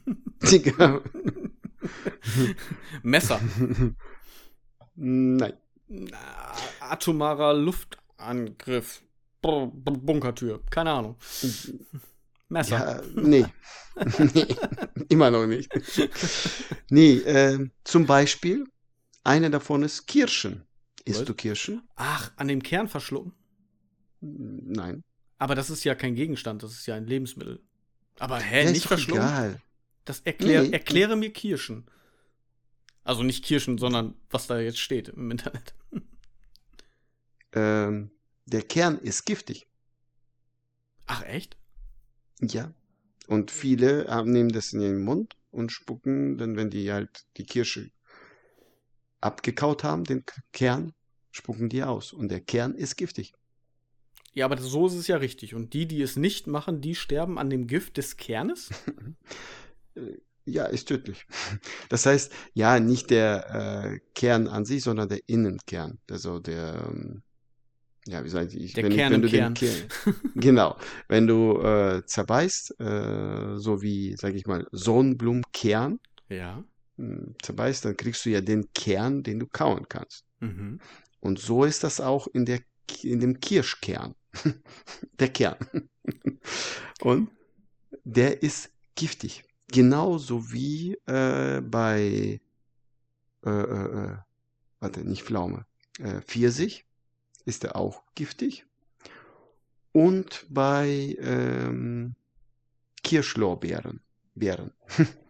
Die 0.50 0.62
Gabel. 0.62 1.02
Messer. 3.02 3.40
Nein. 4.96 5.52
Atomarer 6.80 7.54
Luftangriff. 7.54 9.02
Brr, 9.40 9.68
brr, 9.68 9.96
Bunkertür. 9.96 10.62
Keine 10.68 10.90
Ahnung. 10.90 11.16
Messer. 12.48 12.78
Ja, 12.78 13.02
nee. 13.14 13.46
nee. 14.34 14.46
Immer 15.08 15.30
noch 15.30 15.46
nicht. 15.46 15.70
Nee, 16.90 17.18
ähm, 17.26 17.70
zum 17.84 18.06
Beispiel, 18.06 18.64
eine 19.22 19.50
davon 19.50 19.84
ist 19.84 20.06
Kirschen. 20.06 20.66
Isst 21.06 21.28
du 21.28 21.34
Kirschen? 21.34 21.82
Ach, 21.94 22.32
an 22.36 22.48
dem 22.48 22.62
Kern 22.62 22.88
verschlucken? 22.88 23.32
Nein. 24.20 25.02
Aber 25.38 25.54
das 25.54 25.70
ist 25.70 25.84
ja 25.84 25.94
kein 25.94 26.14
Gegenstand, 26.14 26.62
das 26.62 26.72
ist 26.72 26.86
ja 26.86 26.94
ein 26.94 27.06
Lebensmittel. 27.06 27.60
Aber 28.18 28.38
hä, 28.38 28.64
Ja, 28.64 28.70
nicht 28.70 28.86
verschlucken? 28.86 29.22
egal. 29.22 29.62
Das 30.04 30.20
erklär, 30.20 30.62
Nee. 30.62 30.70
erkläre 30.70 31.16
mir 31.16 31.32
Kirschen. 31.32 31.86
Also 33.04 33.22
nicht 33.22 33.44
Kirschen, 33.44 33.78
sondern 33.78 34.14
was 34.30 34.46
da 34.46 34.58
jetzt 34.58 34.78
steht 34.78 35.08
im 35.10 35.30
Internet. 35.30 35.74
Ähm, 37.52 38.10
der 38.46 38.62
Kern 38.62 38.98
ist 38.98 39.24
giftig. 39.26 39.66
Ach, 41.06 41.22
echt? 41.22 41.56
Ja. 42.40 42.72
Und 43.28 43.50
viele 43.50 44.06
haben, 44.08 44.30
nehmen 44.32 44.50
das 44.52 44.72
in 44.72 44.80
den 44.80 45.02
Mund 45.02 45.36
und 45.50 45.72
spucken 45.72 46.36
dann, 46.38 46.56
wenn 46.56 46.70
die 46.70 46.92
halt 46.92 47.26
die 47.36 47.44
Kirsche 47.46 47.90
abgekaut 49.20 49.84
haben, 49.84 50.04
den 50.04 50.24
Kern, 50.52 50.92
spucken 51.30 51.68
die 51.68 51.82
aus. 51.82 52.12
Und 52.12 52.28
der 52.30 52.40
Kern 52.40 52.74
ist 52.74 52.96
giftig. 52.96 53.32
Ja, 54.34 54.44
aber 54.44 54.58
so 54.58 54.86
ist 54.86 54.94
es 54.94 55.06
ja 55.06 55.16
richtig. 55.16 55.54
Und 55.54 55.72
die, 55.72 55.86
die 55.86 56.02
es 56.02 56.16
nicht 56.16 56.46
machen, 56.46 56.80
die 56.80 56.94
sterben 56.94 57.38
an 57.38 57.50
dem 57.50 57.66
Gift 57.66 57.96
des 57.96 58.16
Kernes? 58.16 58.70
Ja, 60.46 60.66
ist 60.66 60.88
tödlich. 60.88 61.26
Das 61.88 62.06
heißt, 62.06 62.32
ja, 62.54 62.78
nicht 62.80 63.10
der 63.10 63.94
äh, 63.94 64.00
Kern 64.14 64.46
an 64.48 64.64
sich, 64.64 64.82
sondern 64.82 65.08
der 65.08 65.20
Innenkern. 65.26 65.98
Also 66.10 66.38
der, 66.38 66.86
ähm, 66.88 67.22
ja, 68.06 68.24
wie 68.24 68.28
sage 68.28 68.56
ich, 68.56 68.72
Der 68.74 68.84
wenn, 68.84 68.92
Kern 68.92 69.12
wenn 69.12 69.22
im 69.22 69.22
du 69.22 69.28
Kern. 69.28 69.54
den 69.54 69.54
Kern, 69.54 69.90
genau, 70.34 70.76
wenn 71.08 71.26
du 71.26 71.60
äh, 71.60 72.04
zerbeißt, 72.06 72.78
äh, 72.80 73.56
so 73.58 73.82
wie, 73.82 74.16
sage 74.16 74.36
ich 74.36 74.46
mal, 74.46 74.66
Sonnenblumenkern 74.72 75.98
Ja. 76.28 76.64
Mh, 76.96 77.34
zerbeißt, 77.42 77.84
dann 77.84 77.96
kriegst 77.96 78.24
du 78.24 78.30
ja 78.30 78.40
den 78.40 78.72
Kern, 78.72 79.22
den 79.22 79.40
du 79.40 79.46
kauen 79.46 79.88
kannst. 79.88 80.24
Mhm. 80.40 80.80
Und 81.20 81.38
so 81.38 81.64
ist 81.64 81.84
das 81.84 82.00
auch 82.00 82.26
in 82.28 82.44
der, 82.44 82.60
in 83.02 83.20
dem 83.20 83.40
Kirschkern. 83.40 84.14
der 85.18 85.28
Kern. 85.28 85.56
Und 87.00 87.30
der 88.04 88.42
ist 88.42 88.70
giftig. 88.94 89.44
Genauso 89.68 90.52
wie 90.52 90.94
äh, 91.06 91.60
bei, 91.60 92.40
äh, 93.44 93.50
äh, 93.50 94.10
äh, 94.12 94.16
warte, 94.80 95.00
nicht 95.00 95.24
Pflaume, 95.24 95.66
äh, 95.98 96.20
Pfirsich 96.20 96.86
ist 97.44 97.64
er 97.64 97.76
auch 97.76 98.02
giftig. 98.14 98.66
Und 99.92 100.46
bei 100.48 101.16
ähm, 101.18 102.14
Kirschlorbeeren, 103.02 104.00
Beeren. 104.34 104.72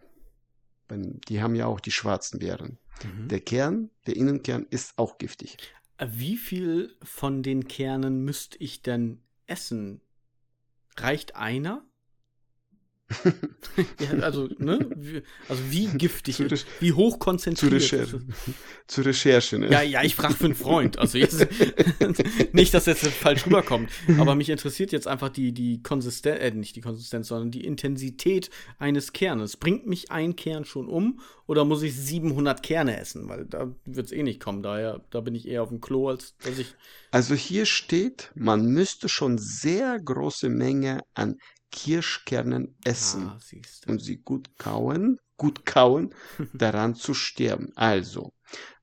Die 0.89 1.41
haben 1.41 1.55
ja 1.55 1.65
auch 1.65 1.79
die 1.79 1.91
schwarzen 1.91 2.39
Beeren. 2.39 2.77
Mhm. 3.03 3.27
Der 3.27 3.39
Kern, 3.39 3.89
der 4.05 4.15
Innenkern 4.15 4.65
ist 4.69 4.97
auch 4.97 5.17
giftig. 5.17 5.57
Wie 5.99 6.37
viel 6.37 6.95
von 7.01 7.43
den 7.43 7.67
Kernen 7.67 8.23
müsste 8.23 8.57
ich 8.59 8.81
denn 8.81 9.21
essen? 9.47 10.01
Reicht 10.95 11.35
einer? 11.35 11.85
ja, 13.99 14.19
also, 14.19 14.49
ne? 14.57 14.85
Wie, 14.95 15.21
also 15.47 15.61
wie 15.69 15.87
giftig, 15.87 16.35
Zu 16.35 16.49
wie 16.81 16.91
hoch 16.91 17.19
konzentriert. 17.19 17.73
Recherche. 17.73 18.19
Zur 18.85 19.05
Recherche, 19.05 19.59
ne? 19.59 19.71
Ja, 19.71 19.81
ja, 19.81 20.03
ich 20.03 20.13
frage 20.13 20.33
für 20.33 20.45
einen 20.45 20.55
Freund. 20.55 20.97
Also 20.99 21.17
jetzt, 21.17 21.39
nicht, 22.51 22.73
dass 22.73 22.83
das 22.83 23.01
jetzt 23.01 23.15
falsch 23.15 23.45
rüberkommt, 23.45 23.89
aber 24.17 24.35
mich 24.35 24.49
interessiert 24.49 24.91
jetzt 24.91 25.07
einfach 25.07 25.29
die, 25.29 25.53
die 25.53 25.81
Konsistenz, 25.81 26.41
äh, 26.41 26.51
nicht 26.51 26.75
die 26.75 26.81
Konsistenz, 26.81 27.29
sondern 27.29 27.49
die 27.49 27.63
Intensität 27.63 28.49
eines 28.77 29.13
Kernes. 29.13 29.55
Bringt 29.55 29.87
mich 29.87 30.11
ein 30.11 30.35
Kern 30.35 30.65
schon 30.65 30.89
um 30.89 31.21
oder 31.45 31.63
muss 31.63 31.83
ich 31.83 31.95
700 31.95 32.61
Kerne 32.61 32.99
essen? 32.99 33.29
Weil 33.29 33.45
da 33.45 33.73
wird 33.85 34.07
es 34.07 34.11
eh 34.11 34.23
nicht 34.23 34.41
kommen. 34.41 34.61
Daher, 34.61 35.01
da 35.11 35.21
bin 35.21 35.33
ich 35.33 35.47
eher 35.47 35.63
auf 35.63 35.69
dem 35.69 35.79
Klo, 35.79 36.09
als 36.09 36.35
dass 36.43 36.59
ich. 36.59 36.75
Also 37.11 37.35
hier 37.35 37.65
steht, 37.65 38.31
man 38.35 38.65
müsste 38.65 39.07
schon 39.07 39.37
sehr 39.37 39.97
große 39.97 40.49
Menge 40.49 41.03
an 41.13 41.37
Kirschkernen 41.71 42.75
essen 42.83 43.27
Ah, 43.27 43.39
und 43.87 43.99
sie 44.01 44.17
gut 44.17 44.57
kauen, 44.57 45.19
gut 45.37 45.65
kauen, 45.65 46.13
daran 46.53 46.95
zu 46.95 47.13
sterben. 47.13 47.71
Also, 47.75 48.33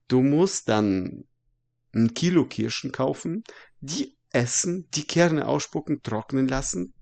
du 0.08 0.22
musst 0.22 0.68
dann 0.68 1.24
ein 1.94 2.14
Kilo 2.14 2.46
Kirschen 2.46 2.92
kaufen, 2.92 3.44
die 3.80 4.16
essen, 4.30 4.88
die 4.94 5.06
Kerne 5.06 5.46
ausspucken, 5.46 6.02
trocknen 6.02 6.48
lassen, 6.48 6.94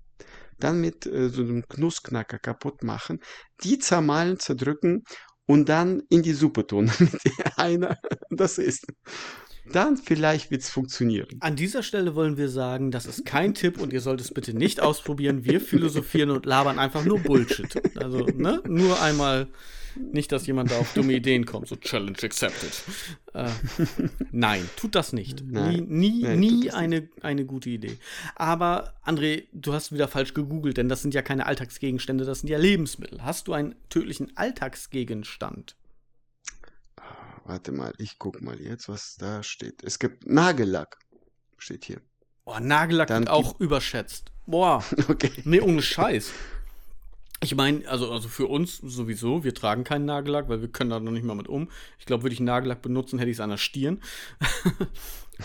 dann 0.59 0.79
mit 0.81 1.05
äh, 1.05 1.29
so 1.29 1.41
einem 1.41 1.67
Knussknacker 1.67 2.39
kaputt 2.39 2.83
machen, 2.83 3.19
die 3.63 3.79
zermahlen, 3.79 4.39
zerdrücken 4.39 5.03
und 5.45 5.67
dann 5.69 6.03
in 6.09 6.23
die 6.23 6.33
Suppe 6.33 6.65
tun, 6.67 6.91
damit 6.99 7.57
einer 7.57 7.97
das 8.29 8.57
isst. 8.57 8.85
Dann 9.71 9.97
vielleicht 9.97 10.51
wird 10.51 10.61
es 10.61 10.69
funktionieren. 10.69 11.27
An 11.39 11.55
dieser 11.55 11.83
Stelle 11.83 12.15
wollen 12.15 12.37
wir 12.37 12.49
sagen, 12.49 12.91
das 12.91 13.05
ist 13.05 13.25
kein 13.25 13.53
Tipp 13.53 13.79
und 13.79 13.93
ihr 13.93 14.01
sollt 14.01 14.21
es 14.21 14.33
bitte 14.33 14.53
nicht 14.53 14.81
ausprobieren. 14.81 15.45
Wir 15.45 15.61
philosophieren 15.61 16.31
und 16.31 16.45
labern 16.45 16.79
einfach 16.79 17.05
nur 17.05 17.19
Bullshit. 17.19 17.81
Also, 17.97 18.25
ne? 18.25 18.61
Nur 18.67 19.01
einmal 19.01 19.47
nicht, 19.95 20.31
dass 20.31 20.47
jemand 20.47 20.71
da 20.71 20.77
auf 20.77 20.93
dumme 20.93 21.13
Ideen 21.13 21.45
kommt. 21.45 21.67
So 21.67 21.75
Challenge 21.75 22.17
accepted. 22.21 22.71
Äh, 23.33 23.49
nein, 24.31 24.67
tut 24.75 24.95
das 24.95 25.13
nicht. 25.13 25.43
Nein. 25.45 25.85
Nie, 25.87 26.09
nie, 26.09 26.21
Nein, 26.21 26.39
nie 26.39 26.71
eine, 26.71 27.09
eine 27.21 27.45
gute 27.45 27.69
Idee. 27.69 27.97
Aber, 28.35 28.93
André, 29.05 29.43
du 29.53 29.73
hast 29.73 29.91
wieder 29.91 30.07
falsch 30.07 30.33
gegoogelt, 30.33 30.77
denn 30.77 30.89
das 30.89 31.01
sind 31.01 31.13
ja 31.13 31.21
keine 31.21 31.45
Alltagsgegenstände, 31.45 32.25
das 32.25 32.41
sind 32.41 32.49
ja 32.49 32.57
Lebensmittel. 32.57 33.23
Hast 33.23 33.47
du 33.47 33.53
einen 33.53 33.75
tödlichen 33.89 34.35
Alltagsgegenstand? 34.35 35.75
Warte 37.45 37.71
mal, 37.71 37.93
ich 37.97 38.19
guck 38.19 38.41
mal 38.41 38.59
jetzt, 38.59 38.87
was 38.87 39.17
da 39.17 39.43
steht. 39.43 39.83
Es 39.83 39.99
gibt 39.99 40.25
Nagellack, 40.25 40.97
steht 41.57 41.85
hier. 41.85 42.01
Boah, 42.45 42.59
Nagellack 42.59 43.07
Dann 43.07 43.23
wird 43.23 43.29
auch 43.29 43.59
überschätzt. 43.59 44.31
Boah. 44.45 44.83
Okay. 45.09 45.31
Nee, 45.43 45.59
ohne 45.59 45.81
Scheiß. 45.81 46.31
Ich 47.41 47.55
meine, 47.55 47.87
also, 47.89 48.09
also 48.09 48.29
für 48.29 48.47
uns 48.47 48.77
sowieso, 48.77 49.43
wir 49.43 49.53
tragen 49.53 49.83
keinen 49.83 50.05
Nagellack, 50.05 50.47
weil 50.47 50.61
wir 50.61 50.69
können 50.69 50.89
da 50.89 50.99
noch 50.99 51.11
nicht 51.11 51.25
mal 51.25 51.35
mit 51.35 51.49
um. 51.49 51.69
Ich 51.99 52.05
glaube, 52.05 52.23
würde 52.23 52.33
ich 52.33 52.39
Nagellack 52.39 52.81
benutzen, 52.81 53.19
hätte 53.19 53.31
ich 53.31 53.37
es 53.37 53.41
an 53.41 53.49
der 53.49 53.57
Stirn. 53.57 54.01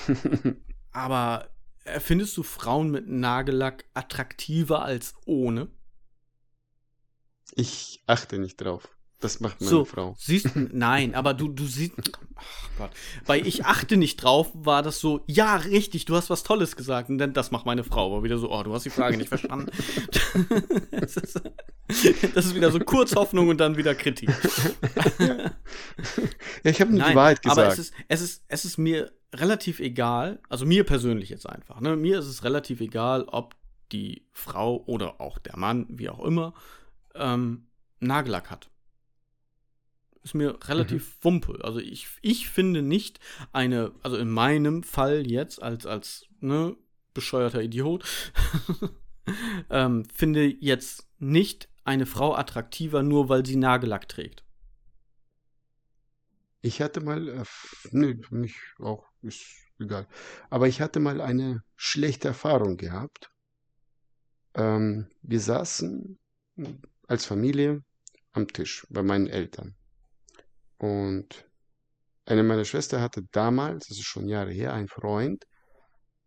Aber 0.93 1.50
äh, 1.85 1.99
findest 1.99 2.37
du 2.37 2.45
Frauen 2.45 2.93
mit 2.93 3.09
Nagellack 3.09 3.85
attraktiver 3.95 4.83
als 4.83 5.14
ohne? 5.25 5.69
Ich 7.55 8.02
achte 8.07 8.38
nicht 8.38 8.59
drauf. 8.59 8.88
Das 9.20 9.40
macht 9.40 9.60
meine 9.60 9.70
so, 9.70 9.84
Frau. 9.84 10.14
siehst 10.16 10.50
nein, 10.54 11.16
aber 11.16 11.34
du, 11.34 11.48
du 11.48 11.66
siehst, 11.66 11.94
ach 12.37 12.68
Gott, 12.78 12.90
bei 13.26 13.40
ich 13.40 13.64
achte 13.64 13.96
nicht 13.96 14.22
drauf, 14.22 14.50
war 14.54 14.82
das 14.82 15.00
so, 15.00 15.25
ja, 15.26 15.56
richtig, 15.56 16.04
du 16.04 16.14
hast 16.14 16.30
was 16.30 16.44
Tolles 16.44 16.76
gesagt, 16.76 17.10
und 17.10 17.18
dann, 17.18 17.32
das 17.32 17.50
macht 17.50 17.66
meine 17.66 17.82
Frau, 17.82 18.12
war 18.12 18.22
wieder 18.22 18.38
so, 18.38 18.52
oh, 18.52 18.62
du 18.62 18.72
hast 18.72 18.84
die 18.84 18.90
Frage 18.90 19.16
nicht 19.16 19.28
verstanden. 19.28 19.72
das, 20.92 21.16
ist, 21.16 21.40
das 22.34 22.46
ist 22.46 22.54
wieder 22.54 22.70
so 22.70 22.78
kurz 22.78 23.16
Hoffnung 23.16 23.48
und 23.48 23.58
dann 23.58 23.76
wieder 23.76 23.96
Kritik. 23.96 24.30
Ja, 26.64 26.70
ich 26.70 26.80
habe 26.80 26.90
nur 26.90 27.00
Nein, 27.00 27.10
die 27.10 27.16
Wahrheit 27.16 27.42
gesagt. 27.42 27.58
aber 27.58 27.72
es 27.72 27.78
ist, 27.78 27.94
es, 28.06 28.20
ist, 28.20 28.44
es 28.48 28.64
ist 28.64 28.78
mir 28.78 29.12
relativ 29.34 29.80
egal, 29.80 30.40
also 30.48 30.64
mir 30.64 30.84
persönlich 30.84 31.28
jetzt 31.28 31.48
einfach, 31.48 31.80
ne? 31.80 31.96
mir 31.96 32.20
ist 32.20 32.26
es 32.26 32.44
relativ 32.44 32.80
egal, 32.80 33.25
ob 33.25 33.56
die 33.92 34.26
Frau 34.32 34.82
oder 34.87 35.20
auch 35.20 35.38
der 35.38 35.56
Mann, 35.56 35.87
wie 35.88 36.08
auch 36.08 36.25
immer, 36.25 36.54
ähm, 37.14 37.66
Nagellack 38.00 38.50
hat. 38.50 38.70
Ist 40.28 40.35
mir 40.35 40.58
relativ 40.68 41.16
Mhm. 41.16 41.25
wumpe. 41.25 41.58
Also 41.64 41.78
ich, 41.80 42.06
ich 42.20 42.50
finde 42.50 42.82
nicht 42.82 43.18
eine, 43.52 43.92
also 44.02 44.18
in 44.18 44.28
meinem 44.28 44.82
Fall 44.82 45.26
jetzt 45.26 45.62
als, 45.62 45.87
als 45.87 46.26
ne, 46.40 46.76
bescheuerter 47.14 47.62
Idiot, 47.62 48.04
ähm, 49.70 50.04
finde 50.14 50.44
jetzt 50.44 51.08
nicht 51.18 51.70
eine 51.85 52.04
Frau 52.04 52.35
attraktiver, 52.35 53.02
nur 53.02 53.30
weil 53.30 53.47
sie 53.47 53.56
Nagellack 53.56 54.06
trägt. 54.06 54.44
Ich 56.61 56.80
hatte 56.80 57.00
mal, 57.00 57.28
äh, 57.28 57.44
nee, 57.90 58.16
für 58.23 58.35
mich 58.37 58.54
auch, 58.78 59.06
ist 59.23 59.44
egal. 59.80 60.06
Aber 60.50 60.68
ich 60.68 60.80
hatte 60.80 61.00
mal 61.00 61.20
eine 61.20 61.64
schlechte 61.76 62.28
Erfahrung 62.28 62.76
gehabt. 62.76 63.32
Ähm, 64.54 65.08
wir 65.23 65.40
saßen 65.40 66.18
als 67.06 67.26
Familie 67.26 67.82
am 68.32 68.49
Tisch 68.49 68.87
bei 68.90 69.02
meinen 69.02 69.28
Eltern. 69.28 69.77
Und 70.78 71.47
eine 72.26 72.42
meiner 72.42 72.64
Schwester 72.64 73.00
hatte 73.00 73.23
damals, 73.32 73.88
das 73.88 73.99
ist 73.99 74.06
schon 74.06 74.28
Jahre 74.28 74.52
her, 74.52 74.73
einen 74.73 74.88
Freund, 74.88 75.44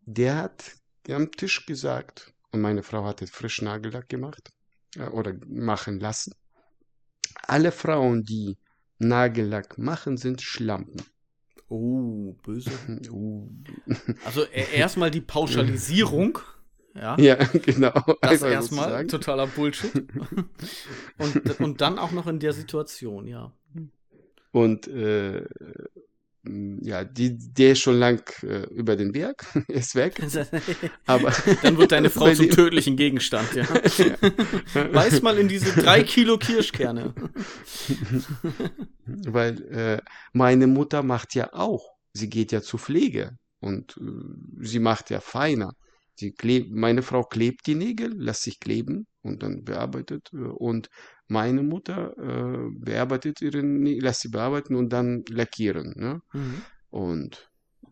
der 0.01 0.35
hat 0.35 0.71
am 1.09 1.31
Tisch 1.31 1.65
gesagt, 1.65 2.33
und 2.51 2.61
meine 2.61 2.83
Frau 2.83 3.05
hatte 3.05 3.27
frisch 3.27 3.61
Nagellack 3.61 4.09
gemacht 4.09 4.49
äh, 4.97 5.07
oder 5.07 5.33
machen 5.47 5.99
lassen. 5.99 6.33
Alle 7.47 7.71
Frauen, 7.71 8.23
die 8.23 8.57
Nagellack 8.99 9.77
machen, 9.77 10.17
sind 10.17 10.41
Schlampen. 10.41 11.01
Oh, 11.69 12.33
böse. 12.43 12.71
Uh. 13.09 13.49
Also 14.25 14.43
e- 14.43 14.75
erstmal 14.75 15.11
die 15.11 15.21
Pauschalisierung. 15.21 16.39
Ja. 16.93 17.15
Ja, 17.17 17.35
genau. 17.35 17.93
Das 18.21 18.31
Einfach 18.31 18.51
erstmal 18.51 19.07
totaler 19.07 19.47
Bullshit. 19.47 19.93
und, 21.17 21.59
und 21.61 21.79
dann 21.79 21.97
auch 21.97 22.11
noch 22.11 22.27
in 22.27 22.39
der 22.39 22.51
Situation, 22.51 23.25
ja. 23.27 23.53
Und 24.51 24.87
äh, 24.87 25.45
ja, 26.43 27.03
die, 27.03 27.37
der 27.37 27.73
ist 27.73 27.81
schon 27.81 27.99
lang 27.99 28.23
äh, 28.41 28.63
über 28.73 28.95
den 28.95 29.11
Berg, 29.11 29.45
ist 29.67 29.95
weg. 29.95 30.19
Aber 31.05 31.31
Dann 31.61 31.77
wird 31.77 31.91
deine 31.91 32.09
Frau 32.11 32.33
zum 32.33 32.49
tödlichen 32.49 32.97
Gegenstand, 32.97 33.53
ja. 33.53 33.67
Beiß 34.91 35.21
mal 35.21 35.37
in 35.37 35.47
diese 35.47 35.79
drei 35.79 36.03
Kilo 36.03 36.37
Kirschkerne. 36.37 37.13
weil 39.05 39.61
äh, 39.71 40.01
meine 40.33 40.67
Mutter 40.67 41.03
macht 41.03 41.35
ja 41.35 41.53
auch, 41.53 41.91
sie 42.13 42.29
geht 42.29 42.51
ja 42.51 42.61
zur 42.61 42.79
Pflege 42.79 43.37
und 43.59 43.97
äh, 43.97 44.65
sie 44.65 44.79
macht 44.79 45.11
ja 45.11 45.19
feiner. 45.19 45.73
Sie 46.15 46.31
kleb, 46.31 46.71
meine 46.71 47.03
Frau 47.03 47.23
klebt 47.23 47.67
die 47.67 47.75
Nägel, 47.75 48.13
lässt 48.17 48.43
sich 48.43 48.59
kleben 48.59 49.05
und 49.21 49.43
dann 49.43 49.63
bearbeitet. 49.63 50.31
äh, 50.33 50.37
Und 50.37 50.89
meine 51.27 51.63
Mutter 51.63 52.15
äh, 52.17 52.69
bearbeitet 52.73 53.41
ihre 53.41 53.63
Nägel, 53.63 54.03
lässt 54.03 54.21
sie 54.21 54.29
bearbeiten 54.29 54.75
und 54.75 54.89
dann 54.89 55.23
lackieren. 55.29 55.93
Ne? 55.95 56.21
Mhm. 56.33 56.61
Und 56.89 57.49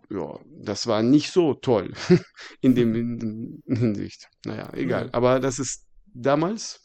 ja, 0.09 0.39
das 0.61 0.87
war 0.87 1.03
nicht 1.03 1.31
so 1.31 1.53
toll 1.53 1.93
in 2.61 2.75
dem 2.75 2.95
in 2.95 3.19
dem 3.19 3.63
Hinsicht. 3.67 4.27
Naja, 4.45 4.71
egal. 4.73 5.05
Ja. 5.05 5.13
Aber 5.13 5.39
das 5.39 5.59
ist 5.59 5.85
damals 6.13 6.83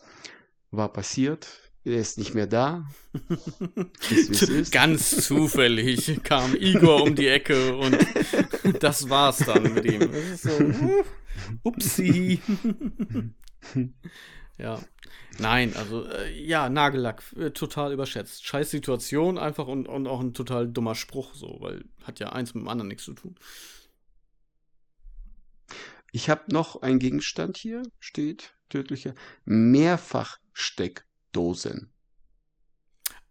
war 0.70 0.92
passiert. 0.92 1.48
Er 1.86 1.98
ist 1.98 2.16
nicht 2.16 2.34
mehr 2.34 2.46
da. 2.46 2.88
Ist. 4.10 4.72
Ganz 4.72 5.26
zufällig 5.26 6.22
kam 6.22 6.54
Igor 6.56 7.02
um 7.02 7.14
die 7.14 7.28
Ecke 7.28 7.76
und 7.76 7.98
das 8.80 9.10
war's 9.10 9.38
dann 9.38 9.74
mit 9.74 9.84
ihm. 9.84 10.08
So, 10.34 10.48
uh, 10.50 11.04
upsi. 11.62 12.40
Ja. 14.58 14.80
Nein, 15.38 15.74
also 15.76 16.04
äh, 16.06 16.32
ja, 16.40 16.68
Nagellack, 16.68 17.24
äh, 17.36 17.50
total 17.50 17.92
überschätzt. 17.92 18.46
Scheiß 18.46 18.70
Situation 18.70 19.36
einfach 19.38 19.66
und, 19.66 19.88
und 19.88 20.06
auch 20.06 20.20
ein 20.20 20.34
total 20.34 20.68
dummer 20.68 20.94
Spruch 20.94 21.34
so, 21.34 21.56
weil 21.60 21.84
hat 22.04 22.20
ja 22.20 22.32
eins 22.32 22.54
mit 22.54 22.62
dem 22.62 22.68
anderen 22.68 22.86
nichts 22.88 23.04
zu 23.04 23.14
tun. 23.14 23.34
Ich 26.12 26.30
habe 26.30 26.52
noch 26.52 26.82
einen 26.82 27.00
Gegenstand 27.00 27.56
hier, 27.56 27.82
steht 27.98 28.54
tödlicher 28.68 29.16
Mehrfachsteckdosen. 29.44 31.90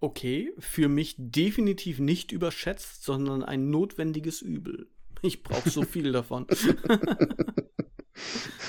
Okay, 0.01 0.51
für 0.59 0.89
mich 0.89 1.15
definitiv 1.17 1.99
nicht 1.99 2.33
überschätzt, 2.33 3.05
sondern 3.05 3.41
ein 3.41 3.69
notwendiges 3.69 4.41
Übel. 4.41 4.89
Ich 5.21 5.43
brauche 5.43 5.69
so 5.69 5.83
viel 5.83 6.11
davon. 6.11 6.45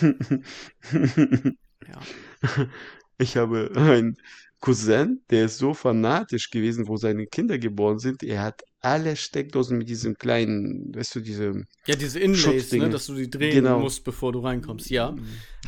ja. 0.02 2.00
Ich 3.16 3.36
habe 3.36 3.70
einen 3.76 4.16
Cousin, 4.58 5.20
der 5.30 5.44
ist 5.44 5.58
so 5.58 5.72
fanatisch 5.72 6.50
gewesen, 6.50 6.88
wo 6.88 6.96
seine 6.96 7.26
Kinder 7.28 7.58
geboren 7.58 8.00
sind. 8.00 8.24
Er 8.24 8.42
hat 8.42 8.62
alle 8.80 9.14
Steckdosen 9.14 9.78
mit 9.78 9.88
diesem 9.88 10.18
kleinen, 10.18 10.92
weißt 10.92 11.14
du, 11.14 11.20
diese 11.20 11.64
Ja, 11.86 11.94
diese 11.94 12.18
Inlays, 12.18 12.72
ne, 12.72 12.90
dass 12.90 13.06
du 13.06 13.14
die 13.14 13.30
drehen 13.30 13.54
Genau. 13.62 13.78
musst, 13.78 14.02
bevor 14.02 14.32
du 14.32 14.40
reinkommst. 14.40 14.90
Ja, 14.90 15.14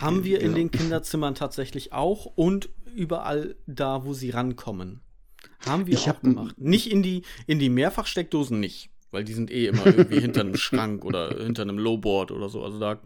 haben 0.00 0.24
wir 0.24 0.38
in 0.40 0.46
Genau. 0.46 0.56
den 0.56 0.70
Kinderzimmern 0.72 1.36
tatsächlich 1.36 1.92
auch 1.92 2.26
und 2.34 2.68
überall 2.96 3.54
da, 3.68 4.04
wo 4.04 4.12
sie 4.12 4.30
rankommen. 4.30 5.02
Haben 5.64 5.86
wir 5.86 5.94
Ich 5.94 6.00
auch 6.02 6.06
hab- 6.08 6.22
gemacht. 6.22 6.58
Nicht 6.58 6.90
in 6.90 7.04
die, 7.04 7.22
in 7.46 7.60
die 7.60 7.68
Mehrfachsteckdosen 7.70 8.58
nicht, 8.58 8.90
weil 9.10 9.24
die 9.24 9.34
sind 9.34 9.50
eh 9.50 9.66
immer 9.66 9.86
irgendwie 9.86 10.20
hinter 10.20 10.40
einem 10.40 10.56
Schrank 10.56 11.04
oder 11.04 11.42
hinter 11.42 11.62
einem 11.62 11.78
Lowboard 11.78 12.30
oder 12.30 12.48
so. 12.48 12.62
Also 12.62 12.78
da 12.78 13.00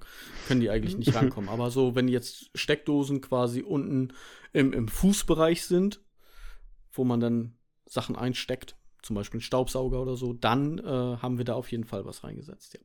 können 0.49 0.61
die 0.61 0.71
eigentlich 0.71 0.97
nicht 0.97 1.15
rankommen. 1.15 1.49
Aber 1.51 1.71
so, 1.71 1.95
wenn 1.95 2.09
jetzt 2.09 2.51
Steckdosen 2.55 3.21
quasi 3.21 3.63
unten 3.63 4.13
im, 4.53 4.73
im 4.73 4.89
Fußbereich 4.89 5.65
sind, 5.65 6.01
wo 6.93 7.05
man 7.05 7.21
dann 7.21 7.55
Sachen 7.87 8.17
einsteckt, 8.17 8.77
zum 9.03 9.17
Beispiel 9.17 9.39
einen 9.39 9.43
Staubsauger 9.43 10.01
oder 10.01 10.17
so, 10.17 10.33
dann 10.33 10.79
äh, 10.79 10.83
haben 10.83 11.39
wir 11.39 11.45
da 11.45 11.55
auf 11.55 11.71
jeden 11.71 11.85
Fall 11.85 12.05
was 12.05 12.25
reingesetzt. 12.25 12.75
Ja. 12.75 12.81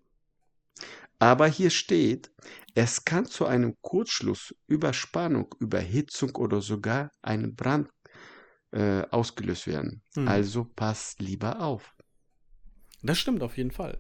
Aber 1.19 1.47
hier 1.47 1.69
steht, 1.69 2.31
es 2.73 3.05
kann 3.05 3.25
zu 3.25 3.45
einem 3.45 3.75
Kurzschluss, 3.81 4.53
Überspannung, 4.67 5.55
Überhitzung 5.59 6.35
oder 6.35 6.61
sogar 6.61 7.11
einem 7.21 7.55
Brand 7.55 7.89
äh, 8.71 9.03
ausgelöst 9.09 9.67
werden. 9.67 10.01
Hm. 10.15 10.27
Also 10.27 10.65
pass 10.75 11.15
lieber 11.19 11.61
auf. 11.61 11.94
Das 13.05 13.17
stimmt 13.17 13.43
auf 13.43 13.57
jeden 13.57 13.71
Fall. 13.71 13.99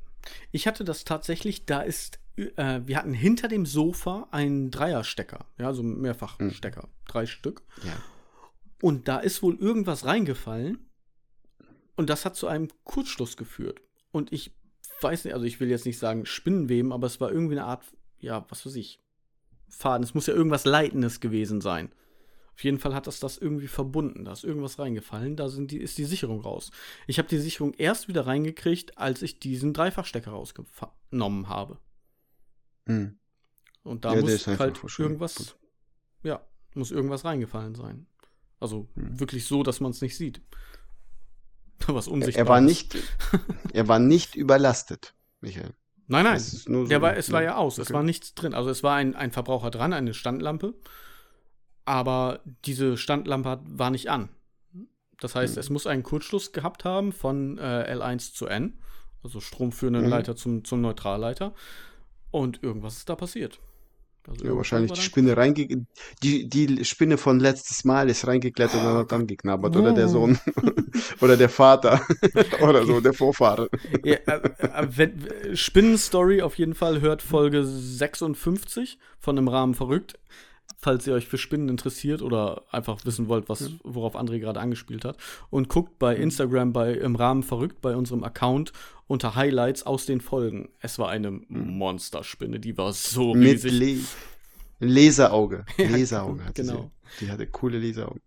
Ich 0.51 0.67
hatte 0.67 0.83
das 0.83 1.03
tatsächlich, 1.03 1.65
da 1.65 1.81
ist, 1.81 2.19
äh, 2.35 2.81
wir 2.85 2.97
hatten 2.97 3.13
hinter 3.13 3.47
dem 3.47 3.65
Sofa 3.65 4.27
einen 4.31 4.71
Dreierstecker, 4.71 5.45
ja, 5.57 5.73
so 5.73 5.81
einen 5.81 6.01
Mehrfachstecker, 6.01 6.89
drei 7.07 7.25
Stück. 7.25 7.63
Ja. 7.83 7.93
Und 8.81 9.07
da 9.07 9.19
ist 9.19 9.41
wohl 9.41 9.55
irgendwas 9.55 10.05
reingefallen 10.05 10.79
und 11.95 12.09
das 12.09 12.25
hat 12.25 12.35
zu 12.35 12.47
einem 12.47 12.69
Kurzschluss 12.83 13.37
geführt. 13.37 13.81
Und 14.11 14.33
ich 14.33 14.51
weiß 15.01 15.25
nicht, 15.25 15.33
also 15.33 15.45
ich 15.45 15.59
will 15.59 15.69
jetzt 15.69 15.85
nicht 15.85 15.99
sagen 15.99 16.25
Spinnenweben, 16.25 16.91
aber 16.91 17.07
es 17.07 17.19
war 17.21 17.31
irgendwie 17.31 17.57
eine 17.57 17.65
Art, 17.65 17.83
ja, 18.19 18.45
was 18.49 18.65
weiß 18.65 18.75
ich, 18.75 18.99
Faden. 19.69 20.03
Es 20.03 20.13
muss 20.13 20.27
ja 20.27 20.33
irgendwas 20.33 20.65
Leitendes 20.65 21.19
gewesen 21.19 21.61
sein. 21.61 21.91
Auf 22.55 22.63
jeden 22.63 22.79
Fall 22.79 22.95
hat 22.95 23.05
das 23.07 23.19
das 23.19 23.37
irgendwie 23.37 23.67
verbunden. 23.67 24.23
Da 24.25 24.31
ist 24.31 24.43
irgendwas 24.45 24.79
reingefallen. 24.79 25.35
Da 25.35 25.49
sind 25.49 25.71
die, 25.71 25.77
ist 25.77 25.97
die 25.97 26.05
Sicherung 26.05 26.39
raus. 26.39 26.71
Ich 27.05 27.17
habe 27.19 27.27
die 27.27 27.37
Sicherung 27.37 27.73
erst 27.73 28.07
wieder 28.07 28.25
reingekriegt, 28.25 28.97
als 28.97 29.21
ich 29.21 29.39
diesen 29.39 29.73
Dreifachstecker 29.73 30.31
rausgenommen 30.31 31.49
habe. 31.49 31.79
Hm. 32.87 33.19
Und 33.83 34.05
da 34.05 34.15
Ja, 34.15 34.21
muss 34.21 34.47
halt 34.47 34.81
irgendwas, 34.97 35.57
ja, 36.23 36.41
muss 36.73 36.91
irgendwas 36.91 37.25
reingefallen 37.25 37.75
sein. 37.75 38.07
Also 38.59 38.87
Hm. 38.95 39.19
wirklich 39.19 39.45
so, 39.45 39.61
dass 39.63 39.81
man 39.81 39.91
es 39.91 40.01
nicht 40.01 40.15
sieht. 40.15 40.41
Was 41.87 42.07
unsichtbar 42.07 42.45
Er 42.45 42.47
war 42.47 42.59
ist. 42.59 42.65
nicht, 42.65 42.97
er 43.73 43.87
war 43.89 43.99
nicht 43.99 44.35
überlastet, 44.35 45.13
Michael. 45.41 45.73
Nein, 46.07 46.23
nein. 46.23 46.37
Es 46.37 46.63
so- 46.63 46.89
war, 47.01 47.17
es 47.17 47.31
war 47.31 47.41
ja, 47.41 47.49
ja 47.51 47.55
aus. 47.57 47.77
Es 47.79 47.87
okay. 47.87 47.95
war 47.95 48.03
nichts 48.03 48.33
drin. 48.33 48.53
Also 48.53 48.69
es 48.69 48.81
war 48.81 48.95
ein, 48.95 49.13
ein 49.15 49.31
Verbraucher 49.31 49.71
dran, 49.71 49.91
eine 49.91 50.13
Standlampe. 50.13 50.73
Aber 51.85 52.41
diese 52.65 52.97
Standlampe 52.97 53.59
war 53.65 53.89
nicht 53.91 54.09
an. 54.09 54.29
Das 55.19 55.35
heißt, 55.35 55.57
es 55.57 55.69
muss 55.69 55.87
einen 55.87 56.03
Kurzschluss 56.03 56.51
gehabt 56.51 56.83
haben 56.83 57.11
von 57.13 57.57
äh, 57.57 57.93
L1 57.93 58.33
zu 58.33 58.47
N. 58.47 58.79
Also 59.23 59.39
stromführenden 59.39 60.03
Mhm. 60.05 60.09
Leiter 60.09 60.35
zum, 60.35 60.63
zum 60.65 60.81
Neutralleiter. 60.81 61.53
Und 62.31 62.63
irgendwas 62.63 62.97
ist 62.97 63.09
da 63.09 63.15
passiert. 63.15 63.59
Also 64.27 64.45
Ja, 64.45 64.55
wahrscheinlich 64.55 64.91
die 64.91 65.01
Spinne 65.01 65.37
reinge... 65.37 65.85
Die, 66.23 66.49
die 66.49 66.83
Spinne 66.83 67.17
von 67.17 67.39
letztes 67.39 67.85
Mal 67.85 68.09
ist 68.09 68.27
reingeklettert 68.27 68.81
und 68.83 68.93
hat 68.93 69.11
dann 69.11 69.27
geknabbert. 69.27 69.75
Oder 69.75 69.93
der 69.93 70.07
Oh. 70.07 70.09
Sohn. 70.09 70.39
oder 71.21 71.37
der 71.37 71.49
Vater. 71.49 72.01
oder 72.61 72.85
so, 72.85 72.99
der 73.01 73.13
Vorfahre. 73.13 73.69
Ja, 74.03 74.17
äh, 74.25 75.03
äh, 75.03 75.55
Spinnenstory 75.55 76.41
auf 76.41 76.57
jeden 76.57 76.73
Fall 76.75 77.01
hört 77.01 77.21
Folge 77.21 77.63
56 77.65 78.97
von 79.19 79.37
im 79.37 79.47
Rahmen 79.47 79.75
verrückt. 79.75 80.19
Falls 80.85 81.07
ihr 81.07 81.15
euch 81.15 81.25
für 81.25 81.39
Spinnen 81.39 81.67
interessiert 81.67 82.21
oder 82.21 82.61
einfach 82.69 83.03
wissen 83.05 83.27
wollt, 83.27 83.49
was, 83.49 83.71
worauf 83.83 84.15
André 84.15 84.37
gerade 84.37 84.59
angespielt 84.59 85.03
hat. 85.03 85.17
Und 85.49 85.67
guckt 85.67 85.97
bei 85.97 86.15
Instagram 86.15 86.73
bei 86.73 86.93
im 86.93 87.15
Rahmen 87.15 87.41
verrückt 87.41 87.81
bei 87.81 87.95
unserem 87.95 88.23
Account 88.23 88.71
unter 89.07 89.33
Highlights 89.33 89.81
aus 89.81 90.05
den 90.05 90.21
Folgen. 90.21 90.69
Es 90.81 90.99
war 90.99 91.09
eine 91.09 91.31
Monsterspinne, 91.31 92.59
die 92.59 92.77
war 92.77 92.93
so 92.93 93.33
Mit 93.33 93.63
riesig. 93.63 94.05
Le 94.79 94.87
Laserauge. 94.87 95.65
Laserauge 95.79 96.43
hatte 96.45 96.61
genau. 96.61 96.91
Die 97.21 97.29
hatte 97.31 97.47
coole 97.47 97.79
Laseraugen. 97.79 98.21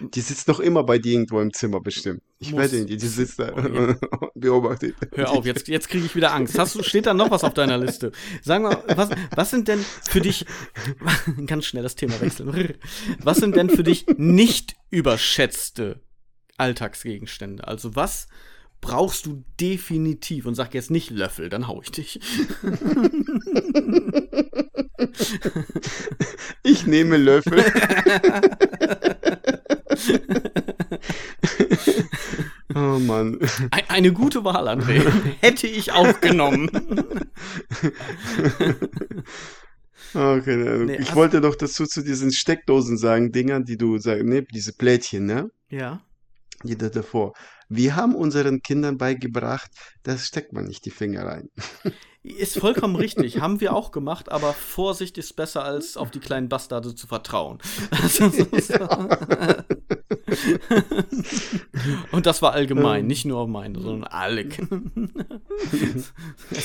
Die 0.00 0.20
sitzt 0.20 0.48
noch 0.48 0.60
immer 0.60 0.84
bei 0.84 0.98
dir 0.98 1.12
irgendwo 1.12 1.40
im 1.40 1.52
Zimmer 1.52 1.80
bestimmt. 1.80 2.22
Ich 2.38 2.52
Muss- 2.52 2.60
wette, 2.62 2.84
die, 2.86 2.96
die 2.96 3.06
sitzt 3.06 3.38
da 3.38 3.52
Oh, 3.54 3.60
ja. 3.68 3.96
beobachtet. 4.34 4.94
Hör 5.14 5.30
auf, 5.30 5.44
jetzt, 5.46 5.68
jetzt 5.68 5.88
kriege 5.88 6.04
ich 6.06 6.14
wieder 6.16 6.32
Angst. 6.34 6.58
Hast 6.58 6.74
du, 6.74 6.82
steht 6.82 7.06
da 7.06 7.14
noch 7.14 7.30
was 7.30 7.44
auf 7.44 7.54
deiner 7.54 7.78
Liste? 7.78 8.12
Sag 8.42 8.62
mal, 8.62 8.82
was, 8.96 9.10
was 9.34 9.50
sind 9.50 9.68
denn 9.68 9.84
für 10.08 10.20
dich, 10.20 10.44
ganz 11.46 11.66
schnell 11.66 11.82
das 11.82 11.94
Thema 11.94 12.20
wechseln, 12.20 12.74
was 13.18 13.36
sind 13.38 13.56
denn 13.56 13.70
für 13.70 13.82
dich 13.84 14.06
nicht 14.16 14.74
überschätzte 14.90 16.00
Alltagsgegenstände? 16.58 17.66
Also 17.66 17.94
was 17.96 18.28
brauchst 18.82 19.24
du 19.24 19.42
definitiv 19.58 20.44
und 20.44 20.54
sag 20.54 20.74
jetzt 20.74 20.90
nicht 20.90 21.10
Löffel, 21.10 21.48
dann 21.48 21.66
hau 21.68 21.80
ich 21.80 21.90
dich. 21.90 22.20
Ich 26.62 26.86
nehme 26.86 27.16
Löffel. 27.16 27.64
oh 32.74 32.98
Mann. 32.98 33.38
Ein, 33.70 33.82
eine 33.88 34.12
gute 34.12 34.44
Wahl, 34.44 34.68
André. 34.68 35.02
Hätte 35.40 35.66
ich 35.66 35.92
auch 35.92 36.20
genommen. 36.20 36.70
Ahnung. 40.14 40.86
Nee, 40.86 40.96
ich 40.96 41.14
wollte 41.14 41.40
doch 41.40 41.54
dazu 41.54 41.86
zu 41.86 42.02
diesen 42.02 42.32
Steckdosen 42.32 42.98
sagen, 42.98 43.32
Dingern, 43.32 43.64
die 43.64 43.76
du 43.76 43.98
sagst, 43.98 44.24
ne, 44.24 44.42
diese 44.42 44.72
Plättchen, 44.74 45.26
ne? 45.26 45.50
Ja. 45.68 46.02
Die 46.62 46.76
da 46.76 46.88
davor. 46.88 47.32
Wir 47.74 47.96
haben 47.96 48.14
unseren 48.14 48.60
Kindern 48.60 48.98
beigebracht, 48.98 49.70
da 50.02 50.18
steckt 50.18 50.52
man 50.52 50.66
nicht 50.66 50.84
die 50.84 50.90
Finger 50.90 51.24
rein. 51.24 51.48
Ist 52.22 52.58
vollkommen 52.58 52.94
richtig. 52.94 53.40
Haben 53.40 53.60
wir 53.60 53.74
auch 53.74 53.90
gemacht, 53.90 54.30
aber 54.30 54.52
Vorsicht 54.52 55.18
ist 55.18 55.34
besser, 55.34 55.64
als 55.64 55.96
auf 55.96 56.12
die 56.12 56.20
kleinen 56.20 56.48
Bastarde 56.48 56.94
zu 56.94 57.08
vertrauen. 57.08 57.58
Also. 57.90 58.26
Und 62.12 62.26
das 62.26 62.42
war 62.42 62.52
allgemein, 62.52 63.08
nicht 63.08 63.24
nur 63.24 63.40
auf 63.40 63.48
meine, 63.48 63.80
sondern 63.80 64.04
alle. 64.04 64.44
Das 64.44 64.60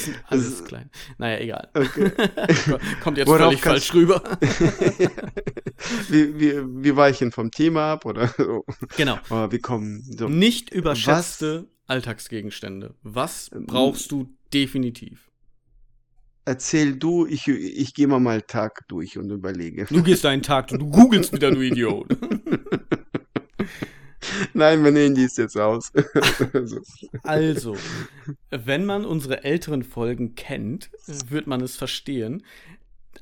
sind 0.06 0.24
alles 0.28 0.64
klein. 0.66 0.92
Naja, 1.18 1.40
egal. 1.40 1.72
Kommt 3.04 3.18
jetzt 3.18 3.28
Worauf 3.28 3.46
völlig 3.46 3.62
falsch 3.62 3.96
rüber. 3.96 4.22
wir, 6.10 6.40
wir, 6.40 6.68
wir 6.68 6.96
weichen 6.96 7.32
vom 7.32 7.50
Thema 7.52 7.94
ab 7.94 8.06
oder 8.06 8.28
so. 8.28 8.64
Genau. 8.96 9.18
Aber 9.30 9.52
wir 9.52 9.62
kommen 9.62 10.04
so. 10.04 10.30
Nicht 10.30 10.70
überschätzte 10.70 11.68
Alltagsgegenstände. 11.88 12.94
Was 13.02 13.50
brauchst 13.66 14.12
du 14.12 14.30
definitiv? 14.54 15.27
Erzähl 16.48 16.96
du, 16.96 17.26
ich, 17.26 17.46
ich 17.50 17.94
gehe 17.94 18.08
mal 18.08 18.22
mal 18.22 18.42
Tag 18.42 18.88
durch 18.88 19.18
und 19.18 19.30
überlege. 19.32 19.86
Du 19.90 20.02
gehst 20.02 20.24
deinen 20.24 20.42
Tag, 20.42 20.70
du 20.70 20.90
googelst 20.90 21.34
wieder, 21.34 21.52
du 21.52 21.60
Idiot. 21.60 22.08
Nein, 24.54 24.82
mein 24.82 24.96
Handy 24.96 25.26
ist 25.26 25.38
jetzt 25.38 25.58
aus. 25.58 25.92
Also, 27.24 27.76
wenn 28.50 28.86
man 28.86 29.04
unsere 29.04 29.44
älteren 29.44 29.84
Folgen 29.84 30.36
kennt, 30.36 30.90
wird 31.28 31.48
man 31.48 31.60
es 31.60 31.76
verstehen. 31.76 32.46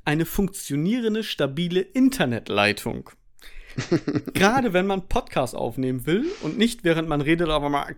Eine 0.03 0.25
funktionierende, 0.25 1.23
stabile 1.23 1.81
Internetleitung. 1.81 3.09
Gerade 4.33 4.73
wenn 4.73 4.87
man 4.87 5.07
Podcast 5.07 5.55
aufnehmen 5.55 6.05
will 6.05 6.25
und 6.41 6.57
nicht 6.57 6.83
während 6.83 7.09
man 7.09 7.21
redet, 7.21 7.49
aber 7.49 7.69
mal 7.69 7.95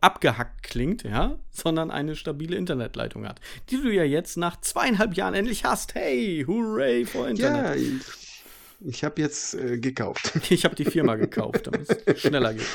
abgehackt 0.00 0.62
klingt, 0.62 1.02
ja, 1.04 1.38
sondern 1.50 1.90
eine 1.90 2.16
stabile 2.16 2.56
Internetleitung 2.56 3.26
hat, 3.26 3.40
die 3.70 3.80
du 3.80 3.90
ja 3.90 4.04
jetzt 4.04 4.36
nach 4.36 4.60
zweieinhalb 4.60 5.14
Jahren 5.14 5.34
endlich 5.34 5.64
hast. 5.64 5.94
Hey, 5.94 6.44
hooray 6.46 7.04
for 7.04 7.28
Internet. 7.28 7.64
ja, 7.64 7.74
ich, 7.74 8.44
ich 8.80 9.04
habe 9.04 9.20
jetzt 9.20 9.54
äh, 9.54 9.78
gekauft. 9.78 10.32
Ich 10.50 10.64
habe 10.64 10.74
die 10.74 10.84
Firma 10.84 11.16
gekauft, 11.16 11.66
damit 11.66 11.88
es 12.06 12.20
schneller 12.20 12.54
geht. 12.54 12.66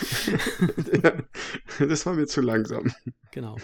das 1.80 2.06
war 2.06 2.14
mir 2.14 2.28
zu 2.28 2.42
langsam. 2.42 2.92
Genau. 3.32 3.58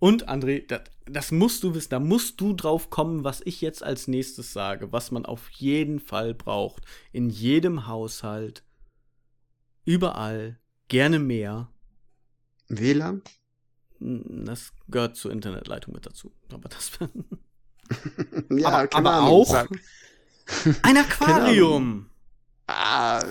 Und 0.00 0.28
André, 0.28 0.64
das, 0.66 0.82
das 1.06 1.32
musst 1.32 1.62
du 1.64 1.74
wissen, 1.74 1.90
da 1.90 1.98
musst 2.00 2.40
du 2.40 2.52
drauf 2.52 2.88
kommen, 2.90 3.24
was 3.24 3.40
ich 3.44 3.60
jetzt 3.60 3.82
als 3.82 4.06
nächstes 4.06 4.52
sage, 4.52 4.92
was 4.92 5.10
man 5.10 5.26
auf 5.26 5.48
jeden 5.50 5.98
Fall 5.98 6.34
braucht. 6.34 6.84
In 7.12 7.30
jedem 7.30 7.86
Haushalt, 7.88 8.62
überall, 9.84 10.58
gerne 10.88 11.18
mehr. 11.18 11.68
WLAN? 12.68 13.22
Hm, 13.98 14.44
Das 14.44 14.72
gehört 14.88 15.16
zur 15.16 15.32
Internetleitung 15.32 15.94
mit 15.94 16.06
dazu. 16.06 16.32
Aber 16.52 16.68
das 16.68 16.92
Ja, 18.50 18.68
Aber- 18.68 18.96
aber 18.96 19.22
auch- 19.22 19.66
ein 20.82 20.96
Aquarium. 20.96 22.08
Ah. 22.68 23.22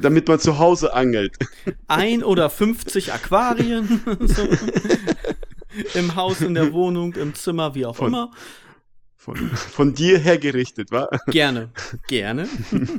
Damit 0.00 0.28
man 0.28 0.38
zu 0.38 0.58
Hause 0.58 0.92
angelt. 0.92 1.36
Ein 1.86 2.22
oder 2.22 2.50
50 2.50 3.12
Aquarien. 3.12 4.00
so. 4.20 4.46
Im 5.94 6.14
Haus, 6.14 6.40
in 6.42 6.54
der 6.54 6.72
Wohnung, 6.72 7.14
im 7.14 7.34
Zimmer, 7.34 7.74
wie 7.74 7.86
auch 7.86 7.96
Von- 7.96 8.08
immer. 8.08 8.30
Von, 9.16 9.36
von 9.36 9.94
dir 9.94 10.18
hergerichtet, 10.18 10.92
wa? 10.92 11.08
Gerne, 11.26 11.70
gerne. 12.06 12.48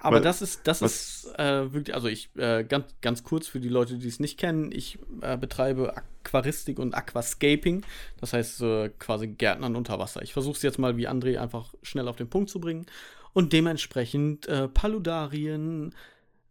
Aber 0.00 0.16
Weil- 0.16 0.22
das 0.22 0.42
ist, 0.42 0.66
das 0.66 0.80
was- 0.82 1.24
ist 1.24 1.38
äh, 1.38 1.72
wirklich, 1.72 1.94
also 1.94 2.08
ich, 2.08 2.30
äh, 2.36 2.64
ganz, 2.64 2.86
ganz 3.00 3.24
kurz 3.24 3.48
für 3.48 3.60
die 3.60 3.68
Leute, 3.68 3.98
die 3.98 4.06
es 4.08 4.20
nicht 4.20 4.38
kennen, 4.38 4.70
ich 4.72 4.98
äh, 5.22 5.36
betreibe 5.36 5.94
Aquaristik 5.96 6.78
und 6.78 6.94
Aquascaping, 6.94 7.82
das 8.20 8.32
heißt 8.32 8.60
äh, 8.62 8.90
quasi 8.98 9.26
Gärtnern 9.28 9.74
unter 9.76 9.98
Wasser. 9.98 10.22
Ich 10.22 10.32
versuche 10.32 10.56
es 10.56 10.62
jetzt 10.62 10.78
mal 10.78 10.96
wie 10.96 11.08
André 11.08 11.38
einfach 11.38 11.74
schnell 11.82 12.06
auf 12.08 12.16
den 12.16 12.30
Punkt 12.30 12.48
zu 12.50 12.60
bringen. 12.60 12.86
Und 13.32 13.52
dementsprechend 13.52 14.46
äh, 14.46 14.68
Paludarien, 14.68 15.94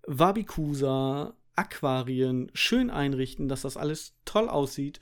Wabikusa, 0.06 1.34
Aquarien 1.56 2.52
schön 2.54 2.90
einrichten, 2.90 3.48
dass 3.48 3.62
das 3.64 3.78
alles 3.78 4.14
toll 4.26 4.48
aussieht. 4.50 5.00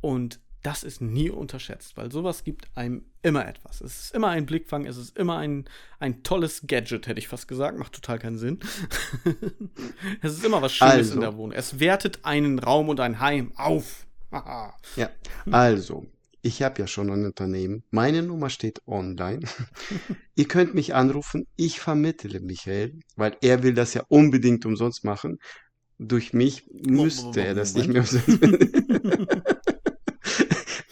Und 0.00 0.40
das 0.62 0.82
ist 0.82 1.00
nie 1.00 1.30
unterschätzt, 1.30 1.96
weil 1.96 2.12
sowas 2.12 2.44
gibt 2.44 2.68
einem 2.74 3.04
immer 3.22 3.46
etwas. 3.46 3.80
Es 3.80 4.00
ist 4.00 4.14
immer 4.14 4.28
ein 4.28 4.46
Blickfang, 4.46 4.86
es 4.86 4.96
ist 4.96 5.16
immer 5.16 5.38
ein, 5.38 5.64
ein 5.98 6.22
tolles 6.22 6.62
Gadget, 6.66 7.06
hätte 7.06 7.18
ich 7.18 7.28
fast 7.28 7.48
gesagt. 7.48 7.78
Macht 7.78 7.94
total 7.94 8.18
keinen 8.18 8.38
Sinn. 8.38 8.58
es 10.22 10.34
ist 10.34 10.44
immer 10.44 10.60
was 10.60 10.72
Schönes 10.74 10.92
Also. 10.92 11.14
in 11.14 11.20
der 11.20 11.36
Wohnung. 11.36 11.52
Es 11.52 11.80
wertet 11.80 12.24
einen 12.24 12.58
Raum 12.58 12.88
und 12.88 13.00
ein 13.00 13.20
Heim 13.20 13.52
auf. 13.56 14.06
Ja. 14.94 15.10
Also, 15.50 16.06
ich 16.42 16.62
habe 16.62 16.80
ja 16.80 16.86
schon 16.86 17.10
ein 17.10 17.24
Unternehmen. 17.24 17.82
Meine 17.90 18.22
Nummer 18.22 18.48
steht 18.48 18.80
online. 18.86 19.40
Ihr 20.36 20.46
könnt 20.46 20.74
mich 20.74 20.94
anrufen. 20.94 21.46
Ich 21.56 21.80
vermittle 21.80 22.38
Michael, 22.40 23.00
weil 23.16 23.36
er 23.40 23.64
will 23.64 23.74
das 23.74 23.94
ja 23.94 24.04
unbedingt 24.08 24.64
umsonst 24.66 25.04
machen. 25.04 25.38
Durch 25.98 26.32
mich 26.32 26.64
müsste 26.70 27.44
er 27.44 27.54
das 27.54 27.74
nicht 27.74 27.88
mehr 27.88 28.02
umsonst. 28.02 28.38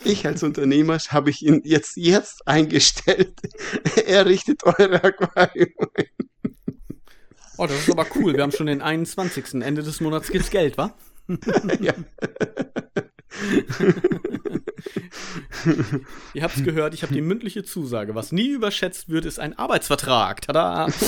Ich 0.08 0.26
als 0.26 0.42
Unternehmer 0.42 0.96
habe 1.10 1.28
ich 1.28 1.44
ihn 1.44 1.60
jetzt, 1.64 1.98
jetzt 1.98 2.48
eingestellt. 2.48 3.34
Er 4.06 4.24
richtet 4.24 4.64
eure 4.64 5.04
Aquarium 5.04 5.68
ein. 5.94 6.06
oh, 7.58 7.66
das 7.66 7.80
ist 7.80 7.90
aber 7.90 8.06
cool. 8.14 8.34
Wir 8.34 8.42
haben 8.42 8.52
schon 8.52 8.68
den 8.68 8.80
21. 8.80 9.62
Ende 9.62 9.82
des 9.82 10.00
Monats 10.00 10.30
gibt's 10.30 10.48
Geld, 10.50 10.78
wa? 10.78 10.94
Ja. 11.80 11.92
Ihr 16.34 16.42
habt's 16.42 16.62
gehört, 16.62 16.94
ich 16.94 17.02
habe 17.02 17.14
die 17.14 17.20
mündliche 17.20 17.64
Zusage. 17.64 18.14
Was 18.14 18.32
nie 18.32 18.48
überschätzt 18.48 19.08
wird, 19.08 19.24
ist 19.24 19.38
ein 19.38 19.58
Arbeitsvertrag. 19.58 20.42
Tada! 20.42 20.88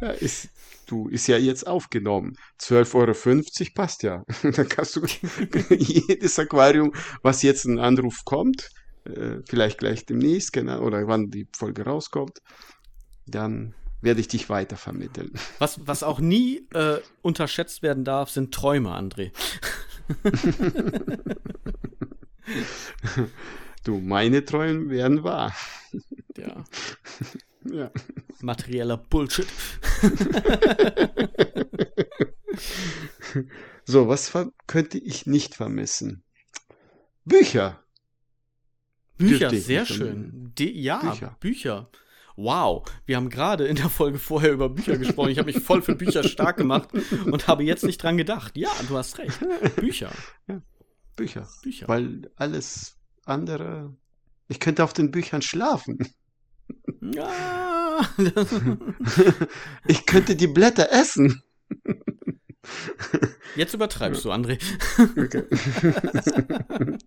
Ja, 0.00 0.10
ist, 0.10 0.50
du, 0.86 1.08
ist 1.08 1.26
ja 1.26 1.38
jetzt 1.38 1.66
aufgenommen. 1.66 2.36
12,50 2.60 2.94
Euro 2.94 3.72
passt 3.74 4.02
ja. 4.02 4.24
Dann 4.42 4.68
kannst 4.68 4.96
du 4.96 5.06
jedes 5.70 6.38
Aquarium, 6.38 6.92
was 7.22 7.42
jetzt 7.42 7.64
ein 7.64 7.78
Anruf 7.78 8.24
kommt, 8.24 8.68
äh, 9.04 9.38
vielleicht 9.48 9.78
gleich 9.78 10.04
demnächst, 10.04 10.52
genau, 10.52 10.80
oder 10.80 11.06
wann 11.06 11.30
die 11.30 11.48
Folge 11.56 11.84
rauskommt, 11.84 12.40
dann 13.26 13.74
werde 14.02 14.20
ich 14.20 14.28
dich 14.28 14.48
weiter 14.48 14.76
vermitteln. 14.76 15.32
Was, 15.58 15.80
was 15.86 16.02
auch 16.02 16.20
nie 16.20 16.66
äh, 16.74 16.98
unterschätzt 17.22 17.82
werden 17.82 18.04
darf, 18.04 18.30
sind 18.30 18.52
Träume, 18.54 18.90
André. 18.90 19.32
Du, 23.84 23.98
meine 23.98 24.44
Träume 24.44 24.90
werden 24.90 25.22
wahr. 25.24 25.54
Ja, 26.36 26.64
Ja. 27.64 27.90
materieller 28.40 28.96
Bullshit. 28.96 29.46
So, 33.84 34.08
was 34.08 34.32
könnte 34.66 34.98
ich 34.98 35.26
nicht 35.26 35.54
vermissen? 35.54 36.24
Bücher. 37.24 37.80
Bücher, 39.18 39.50
sehr 39.50 39.86
schön. 39.86 40.52
Die, 40.58 40.80
ja, 40.80 40.98
Bücher. 40.98 41.36
Bücher. 41.40 41.90
Wow, 42.36 42.84
wir 43.06 43.16
haben 43.16 43.30
gerade 43.30 43.66
in 43.66 43.76
der 43.76 43.88
Folge 43.88 44.18
vorher 44.18 44.52
über 44.52 44.68
Bücher 44.68 44.98
gesprochen. 44.98 45.30
Ich 45.30 45.38
habe 45.38 45.50
mich 45.50 45.62
voll 45.62 45.80
für 45.80 45.94
Bücher 45.94 46.22
stark 46.22 46.58
gemacht 46.58 46.90
und 47.24 47.48
habe 47.48 47.64
jetzt 47.64 47.84
nicht 47.84 48.02
dran 48.02 48.18
gedacht. 48.18 48.56
Ja, 48.56 48.70
du 48.88 48.96
hast 48.96 49.18
recht. 49.18 49.38
Bücher, 49.76 50.12
Bücher. 51.16 51.48
Bücher. 51.62 51.88
Weil 51.88 52.30
alles 52.36 52.96
andere. 53.24 53.94
Ich 54.48 54.60
könnte 54.60 54.84
auf 54.84 54.92
den 54.92 55.10
Büchern 55.10 55.42
schlafen. 55.42 55.98
Ja. 57.00 57.44
Ich 59.86 60.04
könnte 60.04 60.36
die 60.36 60.46
Blätter 60.48 60.92
essen. 60.92 61.42
Jetzt 63.54 63.72
übertreibst 63.72 64.24
du, 64.24 64.32
André. 64.32 64.58
Okay. 65.16 65.44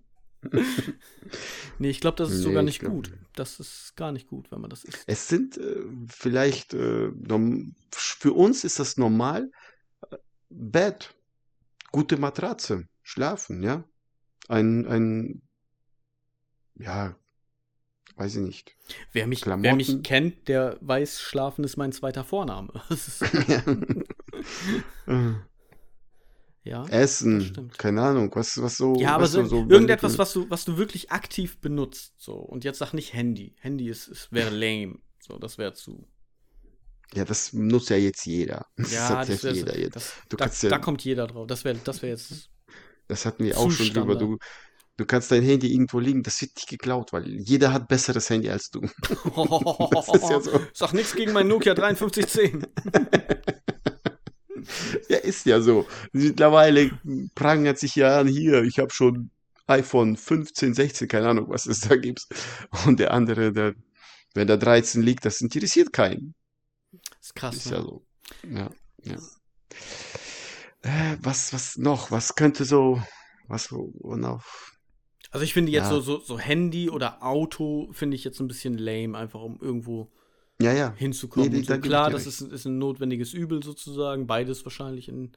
Nee, 1.80 1.90
ich 1.90 2.00
glaube, 2.02 2.18
das 2.18 2.30
ist 2.30 2.38
Nee, 2.38 2.44
sogar 2.44 2.64
ich 2.64 2.82
nicht 2.82 2.84
gut. 2.84 3.12
Das 3.36 3.60
ist 3.60 3.96
gar 3.96 4.12
nicht 4.12 4.28
gut, 4.28 4.52
wenn 4.52 4.62
man 4.62 4.70
das 4.70 4.84
isst. 4.84 5.04
Es 5.06 5.28
sind 5.28 5.58
äh, 5.58 5.84
vielleicht, 6.08 6.74
äh, 6.74 7.12
für 7.92 8.34
uns 8.34 8.64
ist 8.64 8.80
das 8.80 8.98
normal. 8.98 9.52
Bett, 10.50 11.14
gute 11.92 12.18
Matratze, 12.18 12.88
schlafen, 13.04 13.64
ja. 13.64 13.84
Ein, 14.50 14.86
ein, 14.88 15.42
ja, 16.76 17.16
weiß 18.16 18.36
ich 18.36 18.42
nicht. 18.42 18.76
Wer 19.14 19.28
mich, 19.28 19.46
wer 19.46 19.76
mich 19.76 20.04
kennt, 20.04 20.48
der 20.48 20.78
weiß, 20.82 21.22
Schlafen 21.22 21.64
ist 21.64 21.78
mein 21.78 21.92
zweiter 21.92 22.24
Vorname. 22.26 22.74
Das 22.90 23.20
ja. 26.64 26.84
das 26.84 26.90
Essen, 26.90 27.72
keine 27.78 28.02
Ahnung, 28.02 28.32
was, 28.34 28.62
was 28.62 28.78
so. 28.78 28.96
Ja, 29.00 29.16
aber 29.16 29.28
so, 29.28 29.46
so 29.46 29.66
irgendetwas, 29.70 30.18
was 30.18 30.34
du, 30.34 30.50
was 30.50 30.66
du 30.66 30.78
wirklich 30.78 31.12
aktiv 31.12 31.60
benutzt. 31.62 32.14
So. 32.18 32.34
Und 32.34 32.64
jetzt 32.64 32.80
sag 32.80 32.94
nicht 32.94 33.14
Handy. 33.14 33.56
Handy 33.60 33.90
ist, 33.90 34.08
ist, 34.08 34.32
wäre 34.32 34.50
lame. 34.50 35.00
So, 35.20 35.38
das 35.38 35.58
wäre 35.58 35.74
zu. 35.74 36.08
Ja, 37.14 37.26
das 37.26 37.54
nutzt 37.54 37.90
ja 37.90 37.98
jetzt 37.98 38.26
jeder. 38.26 38.68
Das 38.78 38.92
Ja, 38.92 39.26
das 39.26 39.42
ja 39.42 39.44
wär, 39.44 39.54
jeder 39.54 39.80
jetzt. 39.80 39.96
das, 39.96 40.14
da, 40.30 40.46
ja- 40.46 40.70
da 40.70 40.80
kommt 40.80 41.04
jeder 41.04 41.28
drauf. 41.28 41.48
Das 41.48 41.66
wäre 41.66 41.78
das 41.84 42.02
wär 42.02 42.10
jetzt. 42.10 42.50
Das 43.10 43.26
hatten 43.26 43.44
wir 43.44 43.58
auch 43.58 43.70
schon 43.72 43.90
drüber. 43.90 44.16
Du, 44.16 44.38
du 44.96 45.06
kannst 45.06 45.32
dein 45.32 45.44
Handy 45.44 45.74
irgendwo 45.74 46.00
liegen, 46.00 46.24
das 46.24 46.40
wird 46.42 46.56
nicht 46.56 46.70
geklaut, 46.70 47.12
weil 47.12 47.28
jeder 47.28 47.74
hat 47.74 47.88
besseres 47.88 48.30
Handy 48.30 48.50
als 48.50 48.70
du. 48.70 48.82
Das 49.92 50.08
ist 50.08 50.30
ja 50.30 50.40
so. 50.40 50.62
Sag 50.74 50.94
nichts 50.94 51.16
gegen 51.16 51.34
mein 51.34 51.48
Nokia 51.48 51.76
5310. 51.76 52.66
Ja, 55.08 55.18
ist 55.18 55.46
ja 55.46 55.62
so. 55.62 55.88
Mittlerweile 56.12 56.92
prangert 57.34 57.80
sich 57.80 57.96
ja 57.96 58.20
an 58.20 58.28
hier. 58.28 58.62
Ich 58.64 58.78
habe 58.78 58.92
schon 58.92 59.32
iPhone 59.66 60.18
15, 60.18 60.74
16, 60.74 61.08
keine 61.08 61.30
Ahnung, 61.30 61.46
was 61.50 61.66
es 61.66 61.80
da 61.80 61.96
gibt. 61.96 62.28
Und 62.86 63.00
der 63.00 63.12
andere, 63.12 63.52
der, 63.52 63.74
wenn 64.36 64.48
da 64.48 64.58
13 64.58 65.02
liegt, 65.02 65.26
das 65.26 65.42
interessiert 65.42 65.94
keinen. 65.94 66.36
ist 67.22 67.36
krass. 67.36 67.56
Ist 67.56 67.72
ne? 67.72 67.78
ja 67.78 67.82
so. 67.82 68.06
Ja, 68.48 68.70
ja. 69.04 69.18
Äh, 70.82 71.18
was, 71.22 71.54
was 71.54 71.78
noch? 71.78 72.12
Was 72.12 72.36
könnte 72.36 72.66
so, 72.66 73.02
was, 73.48 73.72
noch? 73.72 74.44
Also 75.32 75.44
ich 75.44 75.54
finde 75.54 75.72
jetzt 75.72 75.86
Ja. 75.86 75.90
so, 75.90 76.02
so, 76.02 76.20
so 76.20 76.40
Handy 76.40 76.90
oder 76.90 77.24
Auto 77.24 77.90
finde 77.92 78.16
ich 78.16 78.24
jetzt 78.24 78.40
ein 78.40 78.48
bisschen 78.48 78.78
lame, 78.78 79.18
einfach 79.18 79.42
um 79.42 79.60
irgendwo 79.62 80.12
Ja, 80.62 80.74
ja. 80.74 80.94
hinzukommen. 80.98 81.52
Nee, 81.52 81.60
und 81.60 81.70
da 81.70 81.76
so. 81.76 81.82
Klar, 81.82 82.10
das 82.10 82.26
ist, 82.26 82.42
ist 82.42 82.66
ein 82.66 82.80
notwendiges 82.80 83.34
Übel 83.34 83.64
sozusagen, 83.64 84.28
beides 84.28 84.66
wahrscheinlich 84.66 85.08
in, 85.10 85.32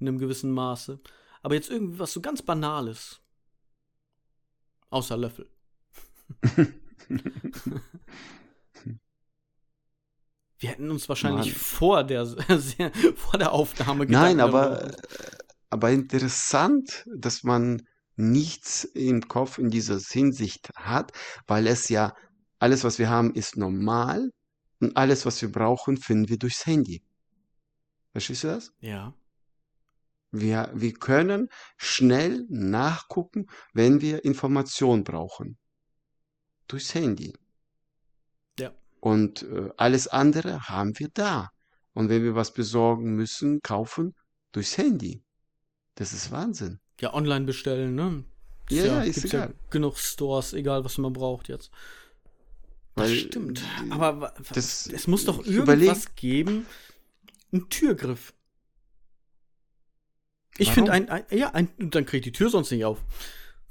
in 0.00 0.08
einem 0.08 0.18
gewissen 0.18 0.52
Maße. 0.52 0.98
Aber 1.42 1.54
jetzt 1.54 1.70
irgendwie 1.70 1.98
was 1.98 2.12
so 2.12 2.20
ganz 2.22 2.42
Banales. 2.42 3.20
Außer 4.90 5.16
Löffel. 5.18 5.46
Wir 10.64 10.70
hätten 10.70 10.90
uns 10.90 11.10
wahrscheinlich 11.10 11.48
Mann. 11.48 11.56
vor 11.56 12.04
der, 12.04 12.26
vor 13.16 13.38
der 13.38 13.52
Aufnahme 13.52 14.06
Nein, 14.06 14.38
Gedanken 14.38 14.40
aber, 14.40 14.86
äh, 14.86 14.96
aber 15.68 15.90
interessant, 15.90 17.04
dass 17.14 17.42
man 17.42 17.82
nichts 18.16 18.84
im 18.84 19.28
Kopf 19.28 19.58
in 19.58 19.68
dieser 19.68 19.98
Hinsicht 19.98 20.70
hat, 20.74 21.12
weil 21.46 21.66
es 21.66 21.90
ja 21.90 22.14
alles, 22.60 22.82
was 22.82 22.98
wir 22.98 23.10
haben, 23.10 23.34
ist 23.34 23.58
normal 23.58 24.30
und 24.80 24.96
alles, 24.96 25.26
was 25.26 25.42
wir 25.42 25.52
brauchen, 25.52 25.98
finden 25.98 26.30
wir 26.30 26.38
durchs 26.38 26.64
Handy. 26.64 27.02
Verstehst 28.12 28.44
du 28.44 28.48
das? 28.48 28.72
Ja. 28.80 29.12
Wir, 30.30 30.70
wir 30.72 30.94
können 30.94 31.50
schnell 31.76 32.46
nachgucken, 32.48 33.48
wenn 33.74 34.00
wir 34.00 34.24
Informationen 34.24 35.04
brauchen. 35.04 35.58
Durchs 36.68 36.94
Handy. 36.94 37.34
Und 39.04 39.42
äh, 39.42 39.68
alles 39.76 40.08
andere 40.08 40.66
haben 40.66 40.98
wir 40.98 41.10
da. 41.12 41.50
Und 41.92 42.08
wenn 42.08 42.22
wir 42.24 42.34
was 42.34 42.54
besorgen 42.54 43.14
müssen, 43.16 43.60
kaufen, 43.60 44.14
durchs 44.52 44.78
Handy. 44.78 45.22
Das 45.96 46.14
ist 46.14 46.30
Wahnsinn. 46.32 46.80
Ja, 47.00 47.12
online 47.12 47.44
bestellen, 47.44 47.94
ne? 47.94 48.24
Ja, 48.70 48.86
ja, 48.86 49.02
ist 49.02 49.22
egal. 49.26 49.48
ja 49.50 49.54
genug 49.68 49.98
Stores, 49.98 50.54
egal 50.54 50.86
was 50.86 50.96
man 50.96 51.12
braucht 51.12 51.48
jetzt. 51.48 51.70
Das 52.94 53.10
Weil, 53.10 53.14
stimmt. 53.16 53.60
äh, 53.60 53.90
Aber 53.92 54.32
das- 54.54 54.86
es 54.86 55.06
muss 55.06 55.26
doch 55.26 55.44
irgendwas 55.44 56.06
überleg- 56.06 56.14
geben. 56.16 56.66
Ein 57.52 57.68
Türgriff. 57.68 58.32
Ich 60.56 60.70
finde 60.72 60.92
ein, 60.92 61.10
ein, 61.10 61.24
ja, 61.30 61.50
ein, 61.50 61.68
dann 61.78 62.06
kriegt 62.06 62.24
die 62.24 62.32
Tür 62.32 62.48
sonst 62.48 62.70
nicht 62.70 62.86
auf. 62.86 63.02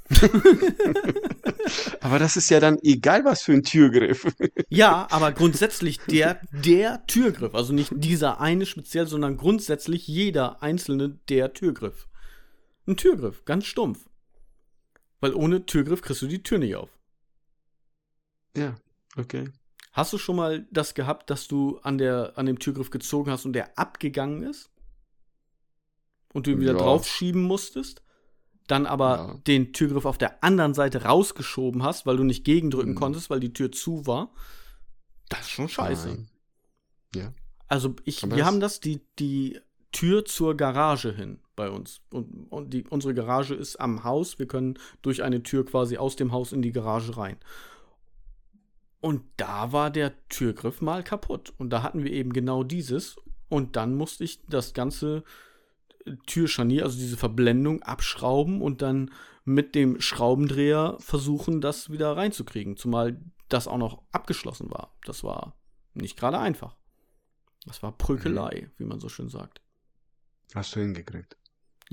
Aber 2.01 2.19
das 2.19 2.35
ist 2.37 2.49
ja 2.49 2.59
dann 2.59 2.77
egal, 2.81 3.23
was 3.25 3.43
für 3.43 3.53
ein 3.53 3.63
Türgriff. 3.63 4.25
Ja, 4.69 5.07
aber 5.11 5.31
grundsätzlich 5.31 5.99
der, 6.09 6.41
der 6.51 7.05
Türgriff. 7.05 7.53
Also 7.53 7.73
nicht 7.73 7.91
dieser 7.93 8.41
eine 8.41 8.65
speziell, 8.65 9.05
sondern 9.05 9.37
grundsätzlich 9.37 10.07
jeder 10.07 10.63
einzelne 10.63 11.19
der 11.29 11.53
Türgriff. 11.53 12.07
Ein 12.87 12.97
Türgriff, 12.97 13.45
ganz 13.45 13.65
stumpf. 13.65 14.09
Weil 15.19 15.35
ohne 15.35 15.65
Türgriff 15.67 16.01
kriegst 16.01 16.23
du 16.23 16.27
die 16.27 16.41
Tür 16.41 16.57
nicht 16.57 16.75
auf. 16.75 16.89
ja, 18.57 18.75
okay. 19.15 19.49
Hast 19.91 20.11
du 20.11 20.17
schon 20.17 20.37
mal 20.37 20.65
das 20.71 20.95
gehabt, 20.95 21.29
dass 21.29 21.47
du 21.47 21.77
an, 21.83 21.99
der, 21.99 22.33
an 22.35 22.47
dem 22.47 22.57
Türgriff 22.57 22.89
gezogen 22.89 23.29
hast 23.29 23.45
und 23.45 23.53
der 23.53 23.77
abgegangen 23.77 24.41
ist? 24.41 24.71
Und 26.33 26.47
du 26.47 26.51
ihn 26.51 26.59
wieder 26.61 26.71
Ja. 26.71 26.79
draufschieben 26.79 27.43
musstest? 27.43 28.01
Dann 28.67 28.85
aber 28.85 29.15
Ja. 29.17 29.33
den 29.47 29.73
Türgriff 29.73 30.05
auf 30.05 30.17
der 30.17 30.43
anderen 30.43 30.73
Seite 30.73 31.03
rausgeschoben 31.03 31.83
hast, 31.83 32.05
weil 32.05 32.17
du 32.17 32.23
nicht 32.23 32.45
gegendrücken 32.45 32.91
Mhm. 32.93 32.97
konntest, 32.97 33.29
weil 33.29 33.39
die 33.39 33.53
Tür 33.53 33.71
zu 33.71 34.07
war? 34.07 34.31
Das 35.29 35.41
ist 35.41 35.49
schon 35.49 35.67
scheiße. 35.69 36.07
Nein. 36.09 36.29
Ja. 37.15 37.33
Also 37.67 37.95
ich, 38.05 38.23
Aber 38.23 38.35
wir 38.35 38.45
haben 38.45 38.59
das, 38.59 38.79
die, 38.79 39.01
die 39.19 39.59
Tür 39.91 40.25
zur 40.25 40.55
Garage 40.55 41.11
hin 41.11 41.39
bei 41.55 41.69
uns. 41.69 42.01
Und, 42.11 42.47
und 42.51 42.73
die, 42.73 42.83
unsere 42.87 43.13
Garage 43.13 43.53
ist 43.53 43.79
am 43.79 44.03
Haus. 44.03 44.39
Wir 44.39 44.47
können 44.47 44.79
durch 45.01 45.23
eine 45.23 45.43
Tür 45.43 45.65
quasi 45.65 45.97
aus 45.97 46.15
dem 46.15 46.31
Haus 46.31 46.51
in 46.51 46.61
die 46.61 46.71
Garage 46.71 47.17
rein. 47.17 47.37
Und 49.01 49.23
da 49.37 49.71
war 49.71 49.89
der 49.91 50.13
Türgriff 50.29 50.81
mal 50.81 51.03
kaputt. 51.03 51.53
Und 51.57 51.69
da 51.71 51.83
hatten 51.83 52.03
wir 52.03 52.11
eben 52.11 52.31
genau 52.33 52.63
dieses. 52.63 53.17
Und 53.49 53.75
dann 53.75 53.95
musste 53.95 54.23
ich 54.23 54.41
das 54.47 54.73
ganze 54.73 55.23
Türscharnier, 56.25 56.83
also 56.83 56.97
diese 56.97 57.17
Verblendung, 57.17 57.81
abschrauben 57.83 58.61
und 58.61 58.81
dann 58.81 59.11
mit 59.45 59.75
dem 59.75 59.99
Schraubendreher 59.99 60.97
versuchen, 60.99 61.61
das 61.61 61.91
wieder 61.91 62.15
reinzukriegen. 62.15 62.77
Zumal 62.77 63.19
das 63.49 63.67
auch 63.67 63.77
noch 63.77 64.01
abgeschlossen 64.11 64.71
war. 64.71 64.95
Das 65.05 65.23
war 65.23 65.57
nicht 65.93 66.17
gerade 66.17 66.39
einfach. 66.39 66.75
Das 67.65 67.83
war 67.83 67.97
Prükelei, 67.97 68.69
wie 68.77 68.85
man 68.85 68.99
so 68.99 69.09
schön 69.09 69.29
sagt. 69.29 69.61
Hast 70.53 70.75
du 70.75 70.81
hingekriegt. 70.81 71.37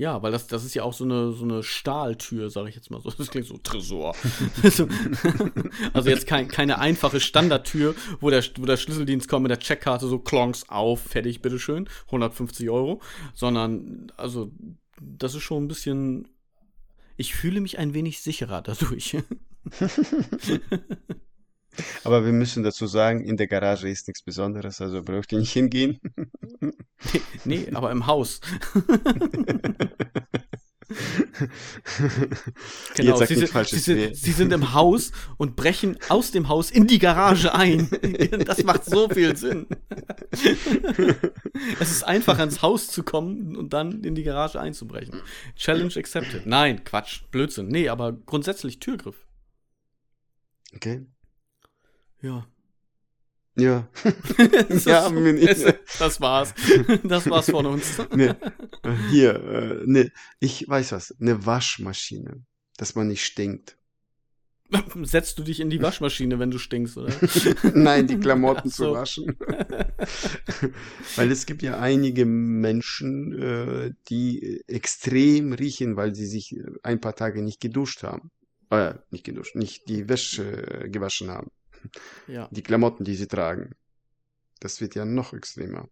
Ja, 0.01 0.23
weil 0.23 0.31
das, 0.31 0.47
das 0.47 0.65
ist 0.65 0.73
ja 0.73 0.81
auch 0.81 0.93
so 0.93 1.03
eine, 1.03 1.31
so 1.31 1.43
eine 1.43 1.61
Stahltür, 1.61 2.49
sage 2.49 2.69
ich 2.69 2.75
jetzt 2.75 2.89
mal 2.89 2.99
so. 2.99 3.11
Das 3.11 3.29
klingt 3.29 3.45
so 3.45 3.57
Tresor. 3.57 4.15
also, 5.93 6.09
jetzt 6.09 6.25
kein, 6.25 6.47
keine 6.47 6.79
einfache 6.79 7.19
Standardtür, 7.19 7.93
wo 8.19 8.31
der, 8.31 8.43
wo 8.55 8.65
der 8.65 8.77
Schlüsseldienst 8.77 9.27
kommt 9.27 9.43
mit 9.43 9.51
der 9.51 9.59
Checkkarte 9.59 10.07
so 10.07 10.17
klonks 10.17 10.67
auf, 10.69 11.01
fertig, 11.01 11.43
bitteschön, 11.43 11.87
150 12.07 12.67
Euro. 12.71 12.99
Sondern, 13.35 14.11
also, 14.17 14.51
das 14.99 15.35
ist 15.35 15.43
schon 15.43 15.65
ein 15.65 15.67
bisschen. 15.67 16.27
Ich 17.15 17.35
fühle 17.35 17.61
mich 17.61 17.77
ein 17.77 17.93
wenig 17.93 18.21
sicherer 18.21 18.63
dadurch. 18.63 19.17
Aber 22.03 22.25
wir 22.25 22.33
müssen 22.33 22.63
dazu 22.63 22.87
sagen, 22.87 23.21
in 23.21 23.37
der 23.37 23.47
Garage 23.47 23.89
ist 23.89 24.07
nichts 24.07 24.21
Besonderes, 24.21 24.81
also 24.81 25.01
braucht 25.03 25.31
ihr 25.31 25.39
nicht 25.39 25.53
hingehen. 25.53 25.99
nee, 27.45 27.67
aber 27.73 27.91
im 27.91 28.07
Haus. 28.07 28.41
Genau, 32.95 33.15
sie, 33.17 33.35
sind, 33.35 33.67
sie, 33.67 33.79
sind, 33.79 34.15
sie 34.15 34.31
sind 34.31 34.51
im 34.51 34.73
Haus 34.73 35.11
und 35.37 35.55
brechen 35.55 35.97
aus 36.09 36.31
dem 36.31 36.49
Haus 36.49 36.71
in 36.71 36.87
die 36.87 36.99
Garage 36.99 37.53
ein. 37.53 37.89
Das 38.45 38.63
macht 38.63 38.85
so 38.85 39.07
viel 39.09 39.35
Sinn. 39.35 39.67
Es 41.79 41.91
ist 41.91 42.03
einfach 42.03 42.39
ins 42.39 42.61
Haus 42.61 42.87
zu 42.87 43.03
kommen 43.03 43.55
und 43.55 43.73
dann 43.73 44.03
in 44.03 44.15
die 44.15 44.23
Garage 44.23 44.59
einzubrechen. 44.59 45.21
Challenge 45.55 45.93
accepted. 45.95 46.45
Nein, 46.45 46.83
Quatsch, 46.83 47.21
Blödsinn. 47.31 47.67
Nee, 47.67 47.89
aber 47.89 48.11
grundsätzlich 48.13 48.79
Türgriff. 48.79 49.25
Okay. 50.75 51.05
Ja. 52.21 52.47
Ja. 53.57 53.87
Das, 54.69 54.85
Ja, 54.85 55.09
mir 55.09 55.33
nicht. 55.33 55.65
das 55.99 56.21
war's. 56.21 56.53
Das 57.03 57.29
war's 57.29 57.49
von 57.49 57.65
uns. 57.65 57.97
Ne, 58.15 58.37
äh, 58.83 58.93
hier, 59.09 59.35
äh, 59.35 59.83
ne, 59.85 60.11
ich 60.39 60.67
weiß 60.67 60.93
was, 60.93 61.15
eine 61.19 61.45
Waschmaschine, 61.45 62.43
dass 62.77 62.95
man 62.95 63.07
nicht 63.07 63.25
stinkt. 63.25 63.77
Setzt 65.03 65.37
du 65.37 65.43
dich 65.43 65.59
in 65.59 65.69
die 65.69 65.81
Waschmaschine, 65.81 66.39
wenn 66.39 66.49
du 66.49 66.57
stinkst, 66.57 66.97
oder? 66.97 67.13
Nein, 67.73 68.07
die 68.07 68.17
Klamotten 68.17 68.69
so. 68.69 68.85
zu 68.85 68.93
waschen. 68.93 69.37
weil 71.17 71.29
es 71.29 71.45
gibt 71.45 71.61
ja 71.61 71.77
einige 71.79 72.25
Menschen, 72.25 73.33
äh, 73.37 73.91
die 74.07 74.63
extrem 74.67 75.51
riechen, 75.51 75.97
weil 75.97 76.15
sie 76.15 76.25
sich 76.25 76.55
äh, 76.55 76.63
ein 76.83 77.01
paar 77.01 77.15
Tage 77.15 77.41
nicht 77.41 77.59
geduscht 77.59 78.03
haben. 78.03 78.31
Äh, 78.69 78.93
nicht 79.09 79.25
geduscht, 79.25 79.55
nicht 79.55 79.89
die 79.89 80.07
Wäsche 80.07 80.83
äh, 80.83 80.89
gewaschen 80.89 81.29
haben. 81.29 81.51
Ja. 82.27 82.47
Die 82.51 82.63
Klamotten, 82.63 83.03
die 83.03 83.15
sie 83.15 83.27
tragen. 83.27 83.75
Das 84.59 84.81
wird 84.81 84.95
ja 84.95 85.05
noch 85.05 85.33
extremer. 85.33 85.89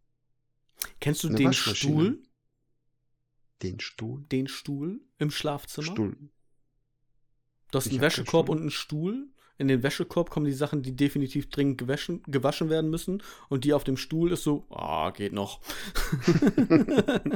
Kennst 0.99 1.23
du 1.23 1.28
Eine 1.28 1.38
den. 1.38 1.54
Stuhl? 1.54 2.23
Den 3.62 3.80
Stuhl? 3.80 4.23
Den 4.32 4.47
Stuhl 4.47 5.02
im 5.17 5.32
Schlafzimmer? 5.32 5.91
Stuhl. 5.91 6.17
Du 7.71 7.78
hast 7.78 7.88
Ich 7.88 7.93
einen 7.93 8.02
Wäschekorb 8.02 8.49
und 8.49 8.60
einen 8.62 8.71
Stuhl. 8.71 9.28
In 9.58 9.67
den 9.67 9.84
Wäschekorb 9.84 10.30
kommen 10.30 10.45
die 10.45 10.54
Sachen, 10.54 10.82
die 10.82 10.95
definitiv 10.95 11.49
dringend 11.49 11.78
gewaschen, 11.78 12.23
gewaschen 12.23 12.69
werden 12.69 12.89
müssen. 12.89 13.21
Und 13.49 13.65
die 13.65 13.73
auf 13.73 13.84
dem 13.84 13.97
Stuhl 13.97 14.32
ist 14.32 14.43
so, 14.43 14.65
ah, 14.69 15.12
geht 15.12 15.34
noch. 15.34 15.62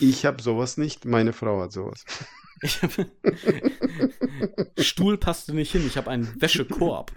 Ich 0.00 0.26
habe 0.26 0.42
sowas 0.42 0.76
nicht, 0.76 1.04
meine 1.04 1.32
Frau 1.32 1.60
hat 1.60 1.72
sowas. 1.72 2.04
Stuhl 4.78 5.18
passte 5.18 5.54
nicht 5.54 5.72
hin. 5.72 5.84
Ich 5.86 5.96
habe 5.96 6.10
einen 6.10 6.40
Wäschekorb. 6.40 7.12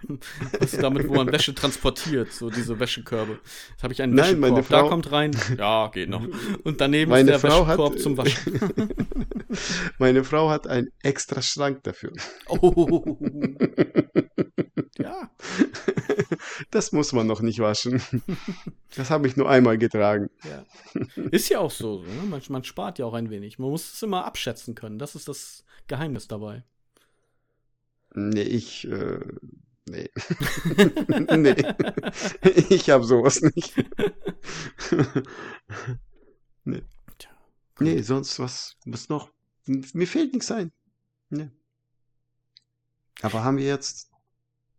Das 0.59 0.73
ist 0.73 0.83
damit, 0.83 1.07
wo 1.07 1.13
man 1.15 1.31
Wäsche 1.31 1.53
transportiert, 1.55 2.31
so 2.33 2.49
diese 2.49 2.79
Wäschekörbe. 2.79 3.39
Jetzt 3.71 3.83
habe 3.83 3.93
ich 3.93 4.01
einen 4.01 4.13
Nein, 4.15 4.41
Wäschekorb. 4.41 4.41
meine 4.41 4.55
da 4.55 4.63
Frau- 4.81 4.89
kommt 4.89 5.11
rein. 5.11 5.31
Ja, 5.57 5.87
geht 5.87 6.09
noch. 6.09 6.25
Und 6.63 6.81
daneben 6.81 7.11
ist 7.13 7.27
der 7.27 7.39
Frau 7.39 7.65
hat- 7.67 7.77
Wäschekorb 7.77 7.99
zum 7.99 8.17
Waschen. 8.17 8.59
Meine 9.99 10.23
Frau 10.23 10.49
hat 10.49 10.67
einen 10.67 10.89
extra 11.03 11.41
Schrank 11.41 11.83
dafür. 11.83 12.11
Oh. 12.47 13.17
Ja. 14.97 15.29
Das 16.69 16.91
muss 16.91 17.13
man 17.13 17.27
noch 17.27 17.41
nicht 17.41 17.59
waschen. 17.59 18.01
Das 18.97 19.09
habe 19.09 19.25
ich 19.25 19.37
nur 19.37 19.49
einmal 19.49 19.77
getragen. 19.77 20.29
Ja. 20.43 20.65
Ist 21.31 21.47
ja 21.47 21.59
auch 21.59 21.71
so. 21.71 22.01
Ne? 22.01 22.23
Man, 22.29 22.41
man 22.49 22.65
spart 22.65 22.99
ja 22.99 23.05
auch 23.05 23.13
ein 23.13 23.29
wenig. 23.29 23.57
Man 23.57 23.69
muss 23.69 23.93
es 23.93 24.03
immer 24.03 24.25
abschätzen 24.25 24.75
können. 24.75 24.99
Das 24.99 25.15
ist 25.15 25.29
das 25.29 25.63
Geheimnis 25.87 26.27
dabei. 26.27 26.65
Nee, 28.13 28.41
ich, 28.41 28.85
äh, 28.85 29.19
nee. 29.89 30.09
nee. 31.37 31.55
Ich 32.69 32.89
habe 32.89 33.05
sowas 33.05 33.41
nicht. 33.41 33.75
nee. 36.65 36.83
Nee, 37.81 38.01
sonst 38.03 38.37
was, 38.39 38.77
was 38.85 39.09
noch? 39.09 39.31
Mir 39.65 40.07
fällt 40.07 40.33
nichts 40.33 40.51
ein. 40.51 40.71
Nee. 41.29 41.49
Aber 43.21 43.43
haben 43.43 43.57
wir 43.57 43.65
jetzt, 43.65 44.10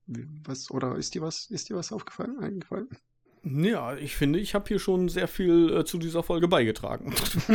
was, 0.07 0.71
oder 0.71 0.97
ist 0.97 1.15
dir 1.15 1.23
was, 1.23 1.47
ist 1.47 1.69
dir 1.69 1.77
was 1.77 1.93
aufgefallen, 1.93 2.39
eingefallen? 2.41 2.89
Ja, 3.45 3.97
ich 3.97 4.15
finde, 4.15 4.39
ich 4.39 4.55
habe 4.55 4.69
hier 4.69 4.79
schon 4.79 5.09
sehr 5.09 5.27
viel 5.27 5.75
äh, 5.77 5.85
zu 5.85 5.99
dieser 5.99 6.23
Folge 6.23 6.47
beigetragen. 6.49 7.13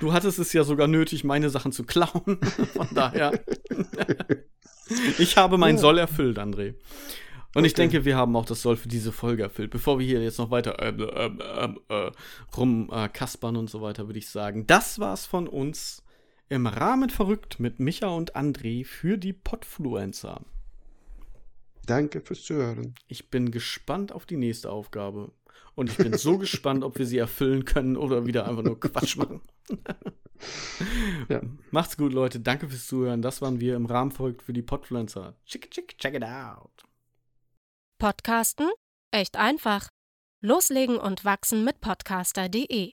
du 0.00 0.12
hattest 0.12 0.38
es 0.38 0.52
ja 0.52 0.64
sogar 0.64 0.88
nötig, 0.88 1.24
meine 1.24 1.50
Sachen 1.50 1.72
zu 1.72 1.84
klauen. 1.84 2.38
Von 2.74 2.88
daher. 2.94 3.32
ich 5.18 5.36
habe 5.36 5.58
meinen 5.58 5.76
Ja. 5.76 5.82
Soll 5.82 5.98
erfüllt, 5.98 6.38
André. 6.38 6.74
Und 7.54 7.64
ich 7.64 7.72
Okay. 7.72 7.82
denke, 7.82 8.04
wir 8.04 8.16
haben 8.16 8.34
auch 8.36 8.46
das 8.46 8.62
Soll 8.62 8.76
für 8.76 8.88
diese 8.88 9.12
Folge 9.12 9.42
erfüllt. 9.44 9.70
Bevor 9.70 9.98
wir 9.98 10.06
hier 10.06 10.22
jetzt 10.22 10.38
noch 10.38 10.50
weiter 10.50 10.78
äh, 10.80 10.88
äh, 11.88 12.10
rumkaspern 12.56 13.56
und 13.56 13.70
so 13.70 13.80
weiter, 13.80 14.06
würde 14.06 14.18
ich 14.18 14.28
sagen, 14.28 14.66
das 14.66 14.98
war's 14.98 15.24
von 15.26 15.46
uns 15.46 16.03
im 16.54 16.66
Rahmen 16.68 17.10
verrückt 17.10 17.58
mit 17.58 17.80
Micha 17.80 18.06
und 18.08 18.36
André 18.36 18.84
für 18.84 19.18
die 19.18 19.32
Podfluencer. 19.32 20.40
Danke 21.84 22.20
fürs 22.20 22.44
Zuhören. 22.44 22.94
Ich 23.08 23.28
bin 23.28 23.50
gespannt 23.50 24.12
auf 24.12 24.24
die 24.24 24.36
nächste 24.36 24.70
Aufgabe. 24.70 25.32
Und 25.74 25.90
ich 25.90 25.96
bin 25.96 26.16
so 26.16 26.38
gespannt, 26.38 26.84
ob 26.84 26.96
wir 26.98 27.06
sie 27.06 27.18
erfüllen 27.18 27.64
können 27.64 27.96
oder 27.96 28.24
wieder 28.26 28.48
einfach 28.48 28.62
nur 28.62 28.78
Quatsch 28.78 29.16
machen. 29.18 29.40
Ja. 31.28 31.42
Macht's 31.72 31.96
gut, 31.96 32.12
Leute. 32.12 32.38
Danke 32.38 32.68
fürs 32.68 32.86
Zuhören. 32.86 33.20
Das 33.20 33.42
waren 33.42 33.58
wir 33.58 33.74
im 33.74 33.86
Rahmen 33.86 34.12
verrückt 34.12 34.42
für 34.42 34.52
die 34.52 34.62
Podfluencer. 34.62 35.36
Chick, 35.44 35.70
chick, 35.72 35.98
check 35.98 36.14
it 36.14 36.24
out. 36.24 36.84
Podcasten? 37.98 38.70
Echt 39.10 39.36
einfach. 39.36 39.88
Loslegen 40.40 40.98
und 40.98 41.24
wachsen 41.24 41.64
mit 41.64 41.80
podcaster.de 41.80 42.92